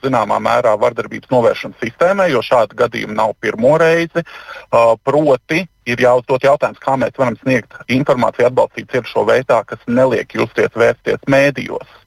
[0.04, 4.24] zināmā mērā vardarbības novēršanas sistēmai, jo šādi gadījumi nav pirmo reizi.
[5.04, 10.74] Proti, ir jāuzdod jautājums, kā mēs varam sniegt informāciju, atbalstīt cietušo veidā, kas neliek justies
[10.78, 11.98] vērsties mēdījos.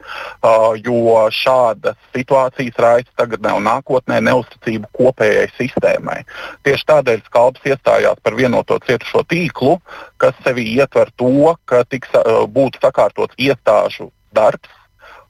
[0.44, 6.18] Uh, jo šādas situācijas raisa tagadnē un nākotnē neusticību kopējai sistēmai.
[6.68, 9.78] Tieši tādēļ Skalps iestājās par vienoto cietušo tīklu,
[10.20, 14.68] kas sevī ietver to, ka tiks uh, būtu sakārtots iestāžu darbs,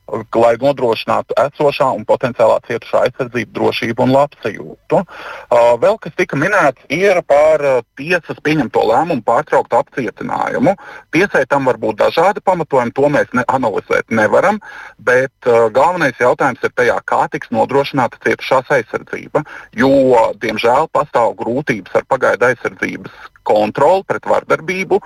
[0.08, 5.00] lai nodrošinātu esošā un potenciālā cietušā aizsardzību, drošību un labsajūtu.
[5.00, 10.76] Uh, vēl kas tika minēts, ir par uh, tiesas pieņemto lēmumu pārtraukt apcietinājumu.
[11.14, 14.60] Tiesai tam var būt dažādi pamatojumi, to mēs ne analizēt nevaram,
[14.98, 19.44] bet uh, galvenais jautājums ir tajā, kā tiks nodrošināta cietušās aizsardzība,
[19.78, 19.94] jo,
[20.42, 24.98] diemžēl, pastāv grūtības ar pagaidu aizsardzības kontroli pret vardarbību,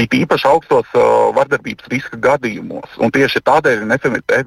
[0.00, 2.96] it īpaši augstos uh, vardarbības riska gadījumos.
[3.04, 3.90] Un tieši tādēļ ir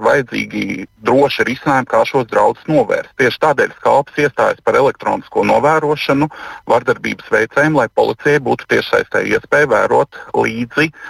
[0.03, 3.13] vajadzīgi droši risinājumi, kā šos draudus novērst.
[3.21, 6.29] Tieši tādēļ skalps iestājas par elektronisko novērošanu
[6.67, 11.01] vardarbības veicējiem, lai policijai būtu tiešsaistē iespēja vērot līdzi uh,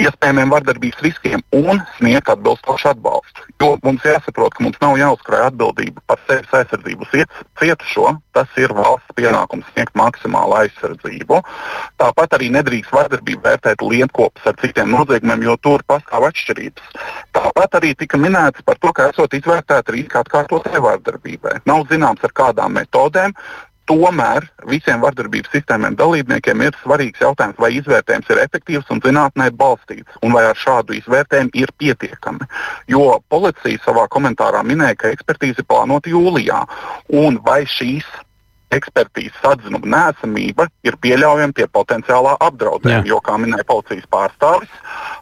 [0.00, 3.44] iespējamiem vardarbības riskiem un sniegt atbilstošu atbalstu.
[3.62, 7.08] Jo mums jāsaprot, ka mums nav jāuzkrāj atbildība par sevis aizsardzību
[7.60, 8.14] cietušo.
[8.34, 11.40] Tas ir valsts pienākums sniegt maksimālu aizsardzību.
[12.02, 16.96] Tāpat arī nedrīkst vardarbību vērtēt lietkopus ar citiem noziegumiem, jo tur pastāv atšķirības.
[17.36, 21.60] Tāpat arī tika minēts par to, ka esot izvērtēta riska atkārtotai vardarbībai.
[21.70, 23.36] Nav zināms, ar kādām metodēm,
[23.90, 30.20] Tomēr visiem vardarbības sistēmiem dalībniekiem ir svarīgs jautājums, vai izvērtējums ir efektīvs un zinātnē balstīts,
[30.24, 32.48] un vai ar šādu izvērtējumu ir pietiekami.
[32.88, 36.62] Jo policija savā komentārā minēja, ka ekspertīze plānota jūlijā,
[37.24, 38.08] un vai šīs
[38.74, 43.06] ekspertīzes atzinuma nēsamība ir pieļaujama pie potenciālā apdraudējuma.
[43.08, 44.72] Jo, kā minēja policijas pārstāvis,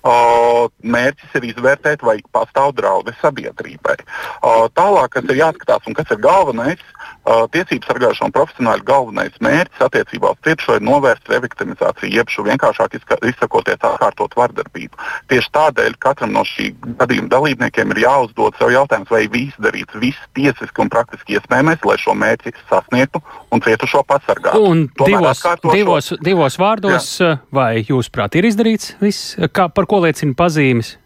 [0.07, 3.99] uh, mērķis ir izvērtēt, vai pastāv draudi sabiedrībai.
[4.01, 6.83] Uh, tālāk, kas ir jāskatās un kas ir galvenais,
[7.23, 12.97] tiesību sargājušo un profesionāļu galvenais mērķis attiecībā uz cietušo ir novērst reviktimizāciju, jeb šo vienkāršāk
[12.99, 14.99] izsakoties atkārtot vardarbību.
[15.31, 20.27] Tieši tādēļ katram no šī gadījuma dalībniekiem ir jāuzdod sev jautājums, vai viss darīts viss
[20.35, 23.23] tiesiski un praktiski iespējamais, lai šo mērķi sasniegtu
[23.55, 24.59] un cietušo pasargāt.
[24.59, 27.37] Un divos, divos, divos vārdos, Jā.
[27.55, 30.97] vai jūsuprāt ir izdarīts viss, kā, par ko liecina pazīmes?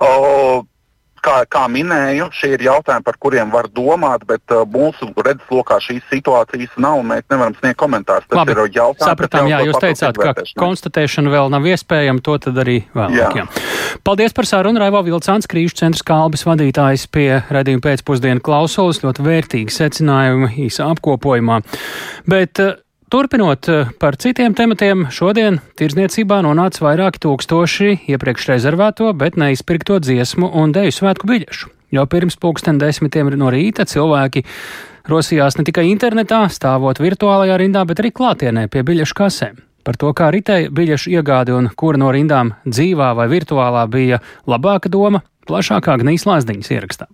[0.00, 0.64] O,
[1.24, 6.06] kā, kā minēju, šie ir jautājumi, par kuriem var domāt, bet uh, mūsu redzeslokā šīs
[6.10, 7.00] situācijas nav.
[7.06, 8.28] Mēs nevaram sniegt komentārus.
[8.30, 12.60] Tas Labi, ir jautājums, sapratām, jā, jūs teicāt, ka konstatēšana vēl nav iespējama, to tad
[12.64, 13.16] arī vēlāk.
[13.20, 13.30] Jā.
[13.40, 13.46] Jā.
[14.06, 19.76] Paldies par sarunu, Raivo Vilcāns, Krīžu centra kalbas vadītājs pie redzījuma pēcpusdienu klausulas, ļoti vērtīgi
[19.76, 21.60] secinājumi īsa apkopojumā.
[22.30, 22.78] Bet, uh,
[23.10, 30.46] Turpinot eh, par citiem tematiem, šodien tirzniecībā nonāca vairāki tūkstoši iepriekš rezervēto, bet neizpirkto dziesmu
[30.60, 31.72] un deju svētku biļešu.
[31.90, 34.44] Jau pirms pulksten desmitiem no rīta cilvēki
[35.10, 39.58] rosījās ne tikai internetā, stāvot virtuālajā rindā, bet arī klātienē pie biļešu kasēm.
[39.82, 44.86] Par to, kā ritēja biļešu iegāde un kura no rindām dzīvā vai virtuālā bija labāka
[44.86, 47.10] doma, plašākā Gnīs Lāsdiņas ierakstā.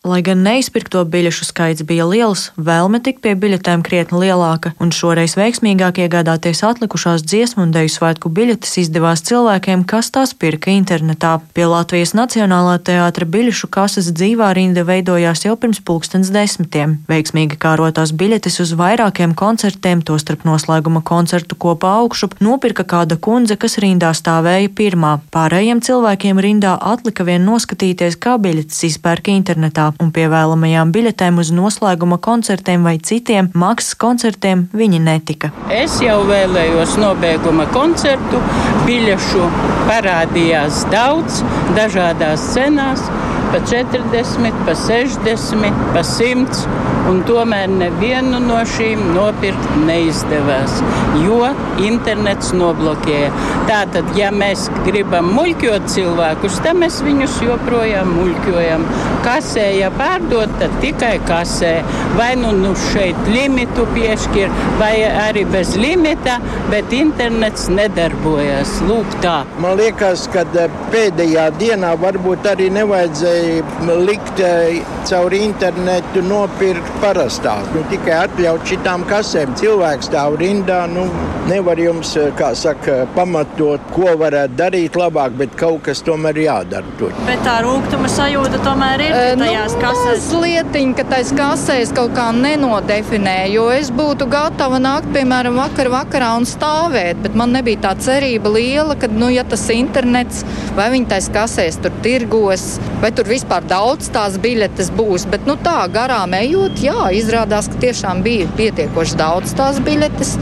[0.00, 5.34] Lai gan neizpirkto biļešu skaits bija liels, vēlme tikt pie biļetēm krietni lielāka, un šoreiz
[5.36, 11.34] veiksmīgāk iegādāties atlikušās dziesmu un deju svētku biļetes izdevās cilvēkiem, kas tās pirka internetā.
[11.52, 16.96] Pie Latvijas Nacionālā teātra biļešu kases dzīvā rinda veidojās jau pirms pulkstens desmitiem.
[17.12, 23.76] Veiksmīgi kārotās biļetes uz vairākiem koncertiem, tostarp noslēguma koncertu kopā augšup, nopirka kāda kundze, kas
[23.84, 25.18] rindā stāvēja pirmā.
[25.28, 31.50] Pārējiem cilvēkiem rindā atlika vien noskatīties, kā biļetes izpērka internetā un pie vēlamajām biļetēm uz
[31.54, 35.50] noslēguma koncertiem vai citiem maksas koncertiem viņi netika.
[35.74, 38.42] Es jau vēlējos nobeiguma koncertu,
[38.86, 39.48] biļešu
[39.88, 41.42] parādījās daudz,
[41.78, 43.04] dažādās cenās
[43.50, 46.64] pa 40, pa 60, pa 100,
[47.08, 50.80] un tomēr nevienu no šīm nopirkt neizdevās,
[51.24, 51.40] jo
[51.86, 53.30] internets noblokēja.
[53.70, 58.86] Tātad, ja mēs gribam muļķot cilvēkus, tad mēs viņus joprojām muļķojam.
[59.24, 61.72] Kasē, ja pārdot, tad tikai kasē.
[62.18, 66.38] Vai nu, nu šeit limitu piešķir, vai arī bez limita,
[66.70, 68.78] bet internets nedarbojas.
[68.88, 69.40] Lūk tā.
[69.62, 77.68] Man liekas, ka eh, pēdējā dienā varbūt arī nevajadzēja likt eh, caur internetu nopirkt parastās.
[77.74, 79.54] Nu, tikai atļaut šitām kasēm.
[79.60, 81.06] Cilvēks stāv rindā, nu,
[81.48, 87.14] nevar jums, kā saka, pamatot, ko varētu darīt labāk, bet kaut kas tomēr jādara tur.
[87.28, 90.28] Bet tā rūkuma sajūta tomēr ir uh, tajās nu, kasēs.
[90.40, 96.32] Lietiņa, ka tais kasēs kaut kā nenodefinē, jo es būtu gatava nākt, piemēram, vakar vakarā
[96.40, 100.44] un stāvēt, bet man nebija tā cerība liela, ka, nu, ja tas internets
[100.76, 102.64] vai viņi tais kasēs tur tirgos,
[103.02, 107.80] vai tur vispār daudz tās biļetes būs, bet, nu, tā garām ejot, jā, izrādās, ka
[107.82, 110.36] tiešām bija pietiekoši daudz tās biļetes.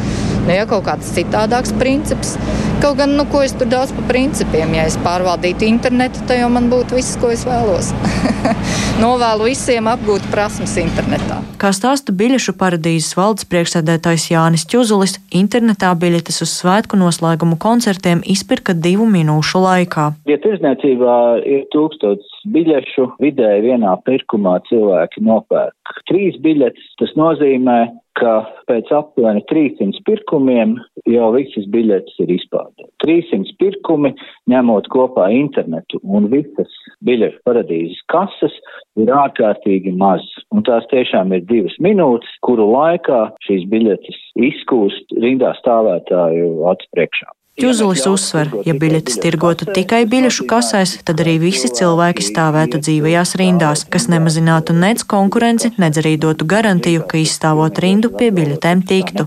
[0.46, 2.36] Nu, ja kaut kāds citādāks princips.
[2.82, 6.48] Kaut gan, nu, ko es tur daudz par principiem, ja es pārvaldītu internetu, tad jau
[6.54, 7.90] man būtu viss, ko es vēlos.
[8.98, 11.36] Novēlu visiem apgūt prasmes internetā.
[11.62, 18.74] Kā stāsta biļešu paradīzes valdes priekšsēdētājs Jānis Čuzulis, internetā biļetes uz svētku noslēgumu koncertiem izpirka
[18.74, 20.08] divu minūšu laikā.
[20.26, 27.78] Ja tirzniecībā ir tūkstots biļešu, vidēji vienā pirkumā cilvēki nopērk trīs biļetes, tas nozīmē,
[28.18, 28.32] ka
[28.66, 30.74] pēc aptuveni 300 pirkumiem
[31.06, 32.88] jau visas biļetes ir izpārdota.
[33.04, 34.10] 300 pirkumi,
[34.50, 36.72] ņemot kopā internetu un visas
[37.06, 38.56] biļešu paradīzes kases,
[39.02, 40.24] ir ārkārtīgi maz.
[40.54, 47.32] Un tās tiešām ir divas minūtes, kuru laikā šīs biļetes izkūst rindā stāvētāju acu priekšā.
[47.58, 53.82] Čuzulis uzsver, ja biļetes tirgotu tikai biļešu kasēs, tad arī visi cilvēki stāvētu dzīvajās rindās,
[53.90, 59.26] kas nemazinātu nec konkurenci, nec arī dotu garantiju, ka izstāvot rindu pie biļetēm tiktu.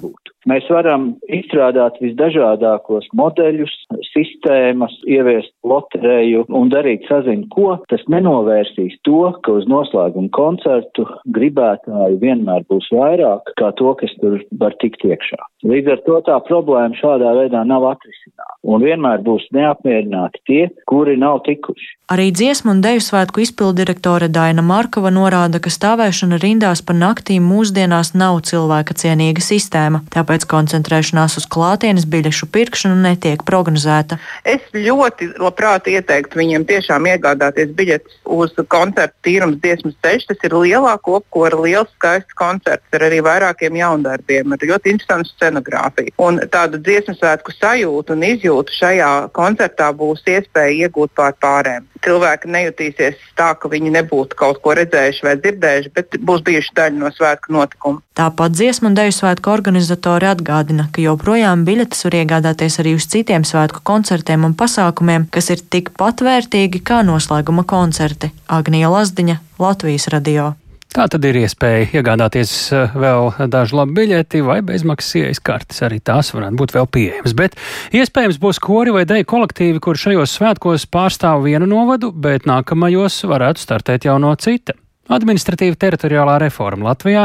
[0.49, 3.73] Mēs varam izstrādāt visdažādākos modeļus,
[4.09, 7.75] sistēmas, ieviest loterēju un darīt sazinu, ko.
[7.93, 11.05] Tas nenovērsīs to, ka uz noslēguma koncertu
[11.37, 15.41] gribētāju vienmēr būs vairāk kā to, kas tur var tikt iekšā.
[15.61, 18.55] Līdz ar to tā problēma šādā veidā nav atrisināta.
[18.65, 21.97] Un vienmēr būs neapmierināti tie, kuri nav tikuši.
[22.11, 28.11] Arī dziesmu un deju svētku izpildirektore Daina Markova norāda, ka stāvēšana rindās pa naktīm mūsdienās
[28.17, 30.01] nav cilvēka cienīga sistēma.
[30.11, 34.17] Tāpēc koncentrēšanās uz klātienes biļešu pirkšanu netiek prognozēta.
[34.43, 40.27] Es ļoti labprāt ieteiktu viņiem tiešām iegādāties biļetes uz koncertu tīrums dziesmas ceļš.
[40.33, 46.15] Tas ir lielā kopkora, liels skaists koncerts ar arī vairākiem jaundarbiem, ar ļoti interesantu scenogrāfiju.
[46.17, 51.87] Un tādu dziesmu svētku sajūtu un izjūtu šajā koncertā būs iespēja iegūt pār pārējiem.
[52.01, 56.97] Cilvēki nejutīsies tā, ka viņi nebūtu kaut ko redzējuši vai dzirdējuši, bet būs bijuši daļa
[56.97, 58.01] no svētku notikuma.
[58.17, 63.45] Tāpat dziesmu un deju svētku Organizatori atgādina, ka joprojām biļetes var iegādāties arī uz citiem
[63.47, 68.33] svētku koncertiem un pasākumiem, kas ir tikpat vērtīgi kā noslēguma koncerti.
[68.49, 70.51] Agnija Lazdiņa, Latvijas radio.
[70.91, 75.79] Tā tad ir iespēja iegādāties eh, vēl dažu labu biļeti vai bezmaksas ieejas kartes.
[75.87, 77.35] Arī tās varētu būt vēl pieejamas.
[77.37, 77.55] Bet
[77.95, 83.63] iespējams būs kori vai deju kolektīvi, kur šajos svētkos pārstāv vienu novadu, bet nākamajos varētu
[83.63, 84.80] startēt jau no cita.
[85.09, 87.23] Administratīva teritoriālā reforma Latvijā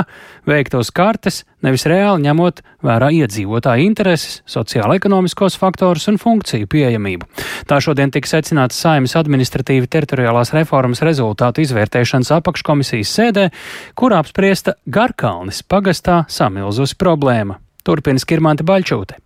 [0.48, 7.28] veiktos kartes, nevis reāli ņemot vērā iedzīvotāju intereses, sociālo-ekonomiskos faktorus un funkciju pieejamību.
[7.68, 13.46] Tā šodien tika secināts Saimas administratīva teritoriālās reformas rezultātu izvērtēšanas apakškomisijas sēdē,
[13.94, 17.60] kur apspriesta Garkalnis pagastā samilzus problēma.
[17.86, 19.25] Turpina Skirmante Baļķūte.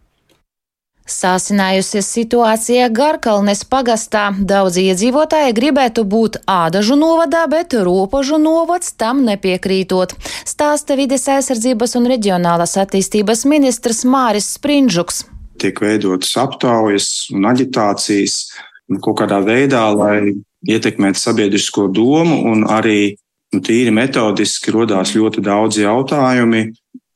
[1.11, 4.29] Sāsinājusies situācija Garkalnes pagastā.
[4.31, 10.15] Daudzi iedzīvotāji gribētu būt ādažu novadā, bet robežu novads tam nepiekrītot.
[10.47, 15.25] Stāsta vides aizsardzības un reģionālās attīstības ministrs Māris Sprindžuks.
[15.61, 18.39] Tiek veidotas aptaujas un aģitācijas
[19.03, 20.37] kaut kādā veidā, lai
[20.71, 23.17] ietekmētu sabiedrisko domu un arī
[23.55, 26.69] nu, tīri metodiski rodās ļoti daudz jautājumi,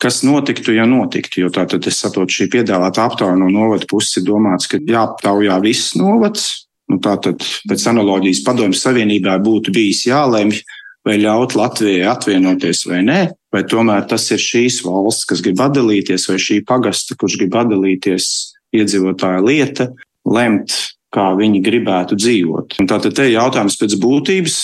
[0.04, 1.40] kas notiktu, ja notiktu.
[1.44, 5.96] Jo tātad es saprotu, šī piedāvāta aptauja no novada puses ir domāts, ka jāaptaujā viss
[5.96, 6.66] novads.
[6.92, 10.60] Nu, tātad pēc analoģijas padomjas Savienībā būtu bijis jālemj,
[11.04, 13.20] vai ļaut Latvijai atvienoties vai nē,
[13.52, 18.28] vai tomēr tas ir šīs valsts, kas grib atdalīties, vai šī pagasta, kurš grib atdalīties
[18.76, 19.88] iedzīvotāja lieta,
[20.28, 20.76] lemt,
[21.14, 22.80] kā viņi gribētu dzīvot.
[22.82, 24.56] Un tātad te ir jautājums pēc būtības,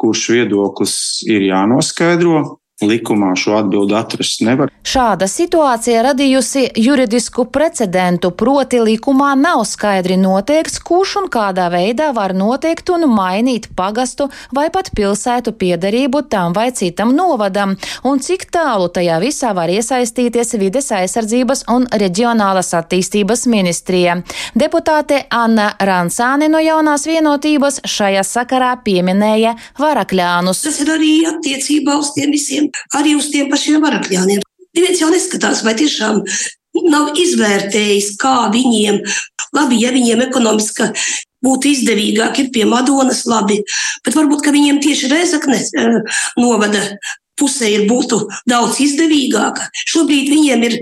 [0.00, 0.94] kurš viedoklis
[1.28, 4.70] ir jānoskaidro, likumā šo atbildi atrast nevar.
[4.88, 12.32] Šāda situācija radījusi juridisku precedentu, proti likumā nav skaidri noteikts, kurš un kādā veidā var
[12.36, 17.74] noteikt un mainīt pagastu vai pat pilsētu piedarību tam vai citam novadam,
[18.06, 24.20] un cik tālu tajā visā var iesaistīties vides aizsardzības un reģionālas attīstības ministrija.
[24.54, 30.62] Deputāte Anna Ransāne no jaunās vienotības šajā sakarā pieminēja varakļānus.
[30.64, 32.67] Tas ir arī attiecībā uz tiem visiem
[32.98, 34.40] arī uz tiem pašiem varakļiem.
[34.76, 36.22] Neviens jau neskatās, vai tiešām
[36.88, 39.00] nav izvērtējis, kā viņiem,
[39.56, 40.90] labi, ja viņiem ekonomiski
[41.44, 43.60] būtu izdevīgāk, ir pie Madonas labi,
[44.04, 45.98] bet varbūt viņiem tieši Reizeknes eh,
[46.38, 46.82] novada
[47.38, 49.68] pusē ir būtu daudz izdevīgāka.
[49.86, 50.78] Šobrīd viņiem ir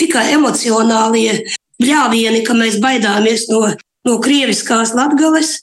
[0.00, 1.44] tikai emocionālie
[1.80, 3.68] bļāvieni, ka mēs baidāmies no,
[4.08, 5.60] no krieviskās latgales,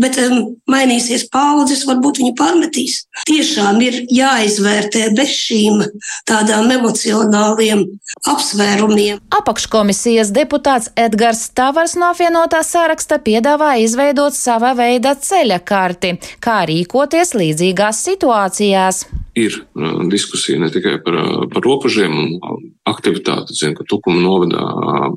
[0.00, 3.04] bet um, mainīsies paudzes, varbūt viņi pārmetīs.
[3.28, 5.84] Tiešām ir jāizvērtē bez šīm
[6.30, 7.86] tādām emocionāliem
[8.30, 9.20] apsvērumiem.
[9.40, 17.34] Apakškomisijas deputāts Edgars Tavars no apvienotā saraksta piedāvā izveidot sava veida ceļa karti, kā rīkoties
[17.38, 19.04] līdzīgās situācijās
[19.38, 22.56] ir uh, diskusija ne tikai par, uh, par robežiem un uh,
[22.90, 23.54] aktivitāti.
[23.56, 24.64] Zinu, ka Tukuma novadā,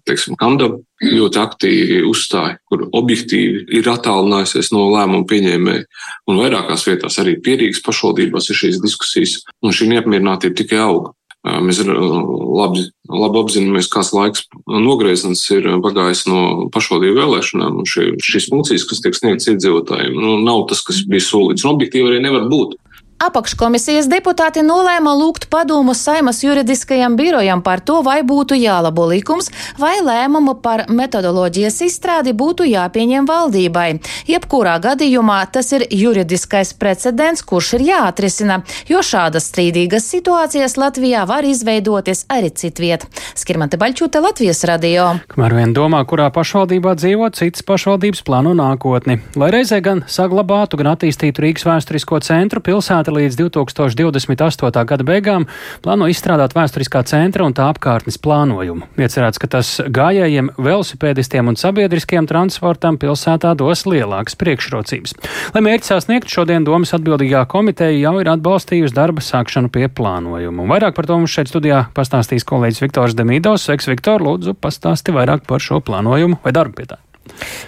[0.08, 5.88] teiksim, Kandaba ļoti aktīvi uzstāja, kur objektīvi ir attālinājusies no lēmumu pieņēmēja.
[6.30, 11.14] Un vairākās vietās arī pierīgas pašvaldībās ir šīs diskusijas, un šī neapmierinātība tikai auga.
[11.44, 18.86] Mēs labi, labi apzināmies, kāds laiks nogrieziens ir pagājis no pašvaldību vēlēšanām, šie, šīs funkcijas,
[18.88, 21.66] kas tiek sniegtas iedzīvotājiem, nu, nav tas, kas bija solīts.
[21.68, 22.78] Un objektīvi arī nevar būt.
[23.24, 29.48] Apakškomisijas deputāti nolēma lūgt padomu Saimas juridiskajam birojam par to, vai būtu jālabo likums,
[29.80, 33.86] vai lēmumu par metodoloģijas izstrādi būtu jāpieņem valdībai.
[34.28, 38.60] Jebkurā gadījumā tas ir juridiskais precedents, kurš ir jāatrisina,
[38.92, 43.08] jo šādas strīdīgas situācijas Latvijā var izveidoties arī citviet.
[43.40, 45.08] Skirmante Baļķūte, Latvijas radio.
[45.32, 50.92] Kamēr vien domā, kurā pašvaldībā dzīvo, citas pašvaldības plāno nākotni, lai reizē gan saglabātu, gan
[50.98, 54.84] attīstītu Rīgas vēsturisko centru pilsētu līdz 2028.
[54.90, 55.46] gada beigām
[55.84, 58.90] plāno izstrādāt vēsturiskā centra un tā apkārtnes plānojumu.
[59.00, 65.16] Iecerēts, ka tas gājējiem, velosipēdistiem un sabiedriskiem transportam pilsētā dos lielākas priekšrocības.
[65.56, 70.68] Lai mērķi sasniegtu, šodien domas atbildīgā komiteja jau ir atbalstījusi darba sākšanu pie plānojumu.
[70.74, 73.70] Vairāk par to mums šeit studijā pastāstīs kolēģis Viktors Demīdovs.
[73.70, 77.02] Sveiks, Viktor, lūdzu, pastāsti vairāk par šo plānojumu vai darbu pie tā.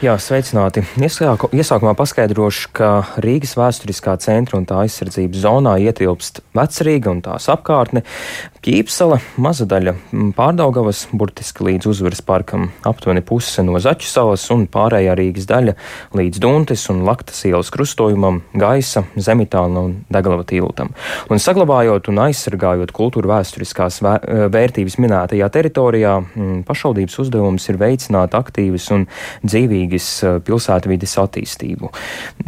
[0.03, 0.84] Jā, sveicināti.
[0.99, 2.89] Iesāku, iesākumā paskaidrošu, ka
[3.24, 8.03] Rīgas vēsturiskā centra un tā aizsardzības zonā ietilpst Vecrīga un tās apkārtne,
[8.66, 9.91] Ķīpsala, maza daļa
[10.34, 15.76] pārdaugavas, burtiski līdz uzvaras parkam, aptuveni puse no Zaķu salas un pārējā Rīgas daļa
[16.18, 20.89] līdz Duntes un Laktas ielas krustojumam, Gaisa, Zemitāna un Deglava tiltam.
[21.30, 26.16] Un saglabājot un aizsargājot kultūra vēsturiskās vērtības minētajā teritorijā,
[26.66, 29.05] pašvaldības uzdevums ir veicināt aktīvas un
[29.45, 31.93] dzīvīgas eh, pilsētvides attīstību.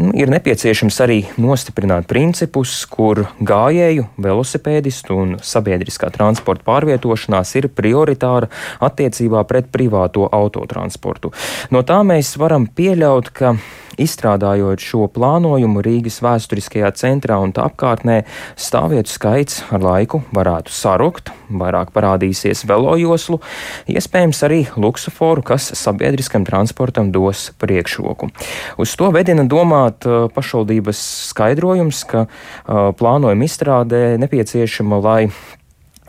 [0.01, 8.51] Nu, ir nepieciešams arī nostiprināt principus, kur gājēju, velosipēdistu un sabiedriskā transporta pārvietošanās ir prioritāra
[8.83, 11.33] attiecībā pret privāto autotransportu.
[11.71, 13.55] No tā mēs varam pieļaut, ka
[13.97, 18.19] Izstrādājot šo plānojumu Rīgas vēsturiskajā centrā un tā apkārtnē,
[18.53, 23.41] stāvvietu skaits ar laiku varētu sarukt, vairāk parādīsies velojoslu,
[23.89, 28.29] iespējams arī luksuforu, kas sabiedriskam transportam dos priekšroku.
[28.77, 31.01] Uz to vedina domāt uh, pašvaldības
[31.33, 35.21] skaidrojums, ka uh, plānojuma izstrādē nepieciešama, lai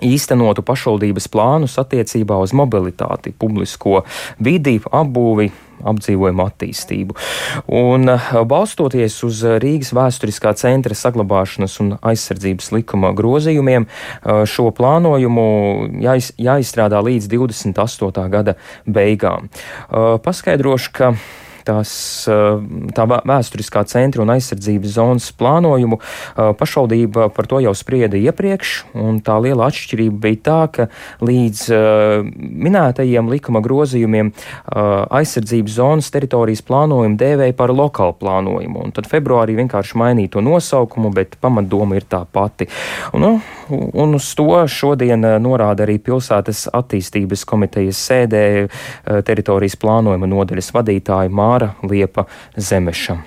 [0.05, 4.03] īstenotu pašvaldības plānus attiecībā uz mobilitāti, publisko
[4.43, 5.51] vidi, apbūvi,
[5.87, 7.17] apdzīvojumu attīstību.
[7.79, 15.49] Un eh, balstoties uz Rīgas vēsturiskā centra saglabāšanas un aizsardzības likuma grozījumiem, eh, šo plānojumu
[16.05, 18.29] jāiz, jāizstrādā līdz 28.
[18.33, 19.49] gada beigām.
[19.49, 21.15] Eh, paskaidrošu, ka
[21.69, 21.93] tās,
[22.97, 26.01] tā vēsturiskā centra un aizsardzības zonas plānojumu,
[26.59, 30.89] pašvaldība par to jau sprieda iepriekš, un tā liela atšķirība bija tā, ka
[31.25, 31.65] līdz
[32.69, 34.33] minētajiem likuma grozījumiem
[35.21, 41.13] aizsardzības zonas teritorijas plānojumu dēvēja par lokālu plānojumu, un tad februārī vienkārši mainīja to nosaukumu,
[41.15, 42.69] bet pamatdoma ir tā pati.
[43.13, 43.33] Un, nu,
[43.93, 48.45] un uz to šodien norāda arī pilsētas attīstības komitejas sēdē
[49.27, 51.58] teritorijas plānojuma nodaļas vadītāja Māra.
[51.59, 53.19] Māra Liepa Zemeša.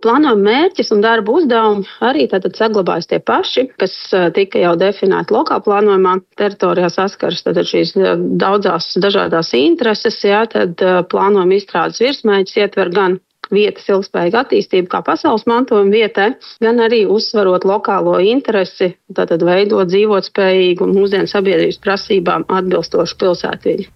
[0.00, 3.96] Plānojuma mērķis un darba uzdevumi arī tātad saglabājas tie paši, kas
[4.32, 6.14] tika jau definēti lokālā plānojumā.
[6.40, 7.92] Teritorijā saskaras tātad šīs
[8.40, 10.80] daudzās dažādās intereses, jā, tad
[11.12, 13.18] plānojuma izstrādes virsmēķis ietver gan
[13.54, 16.32] vietas ilgspējīgu attīstību kā pasaules mantojuma vietai,
[16.64, 23.90] gan arī uzsverot lokālo interesi, tātad veidot dzīvotspējīgu mūsdienu sabiedrības prasībām atbilstošu pilsētvidi.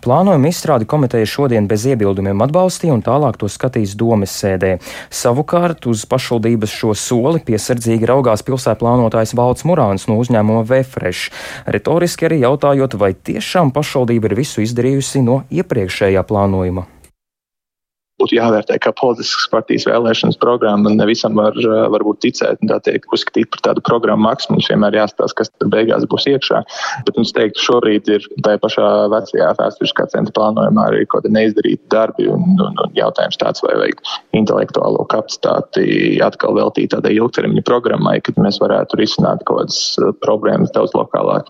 [0.00, 4.78] Plānojuma izstrādi komiteja šodien bez iebildumiem atbalstīja un tālāk to skatīs domes sēdē.
[5.12, 11.32] Savukārt uz pašvaldības šo soli piesardzīgi raugās pilsēta plānotājs Valds Murāns no uzņēmuma Vefresh,
[11.68, 16.88] retoriski arī jautājot, vai tiešām pašvaldība ir visu izdarījusi no iepriekšējā plānojuma.
[18.18, 20.90] Būtu jāvērtē kā politiskas partijas vēlēšanas programma.
[20.94, 21.56] Ne visam var
[21.94, 24.52] varbūt ticēt un tā teikt, uzskatīt par tādu programmu maksu.
[24.52, 26.62] Mums vienmēr jāstāsta, kas tur beigās būs iekšā.
[27.06, 31.90] Bet es teiktu, šobrīd ir tajā pašā vecajā vēsturiskā centra plānojumā arī kaut kāda neizdarīta
[31.94, 34.02] darbi un, un, un jautājums tāds, vai vajag
[34.38, 39.80] intelektuālo kapacitāti atkal veltīt tādai ilgtermiņa programmai, kad mēs varētu risināt kaut kādas
[40.24, 41.48] problēmas daudz lokālāk.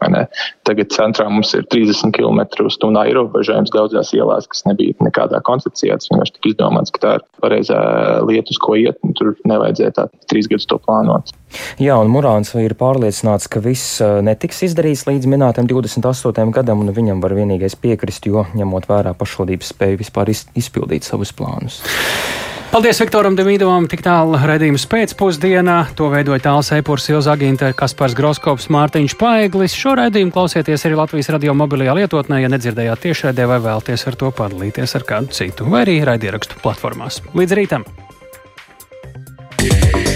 [0.69, 5.99] Tagad centrā mums ir 30 km stundā ierobežojums daudzās ielās, kas nebija nekādā koncepcijā.
[5.99, 7.79] Tas vienkārši tika izdomāts, ka tā ir pareizā
[8.27, 11.31] lieta, uz ko iet, un tur nevajadzēja tā trīs gadus to plānot.
[11.79, 16.51] Jā, un Murāns ir pārliecināts, ka viss uh, netiks izdarīts līdz minētam 28.
[16.53, 21.81] gadam, un viņam var vienīgais piekrist, jo ņemot vērā pašvaldības spēju vispār izpildīt savus plānus.
[22.69, 25.77] Paldies Viktoram Damīdovam, tik tālu redzējums pēcpusdienā.
[25.97, 29.77] To veidoja tāls eipurs Ilza Agintē, Kaspars Groskops, Mārtiņš Paeglis.
[29.77, 34.29] Šo redzējumu klausieties arī Latvijas radio mobilajā lietotnē, ja nedzirdējāt tiešraidē vai vēlties ar to
[34.43, 37.23] padalīties ar kādu citu vai arī raidierakstu platformās.
[37.33, 37.89] Līdz rītam!
[39.59, 40.08] Yeah.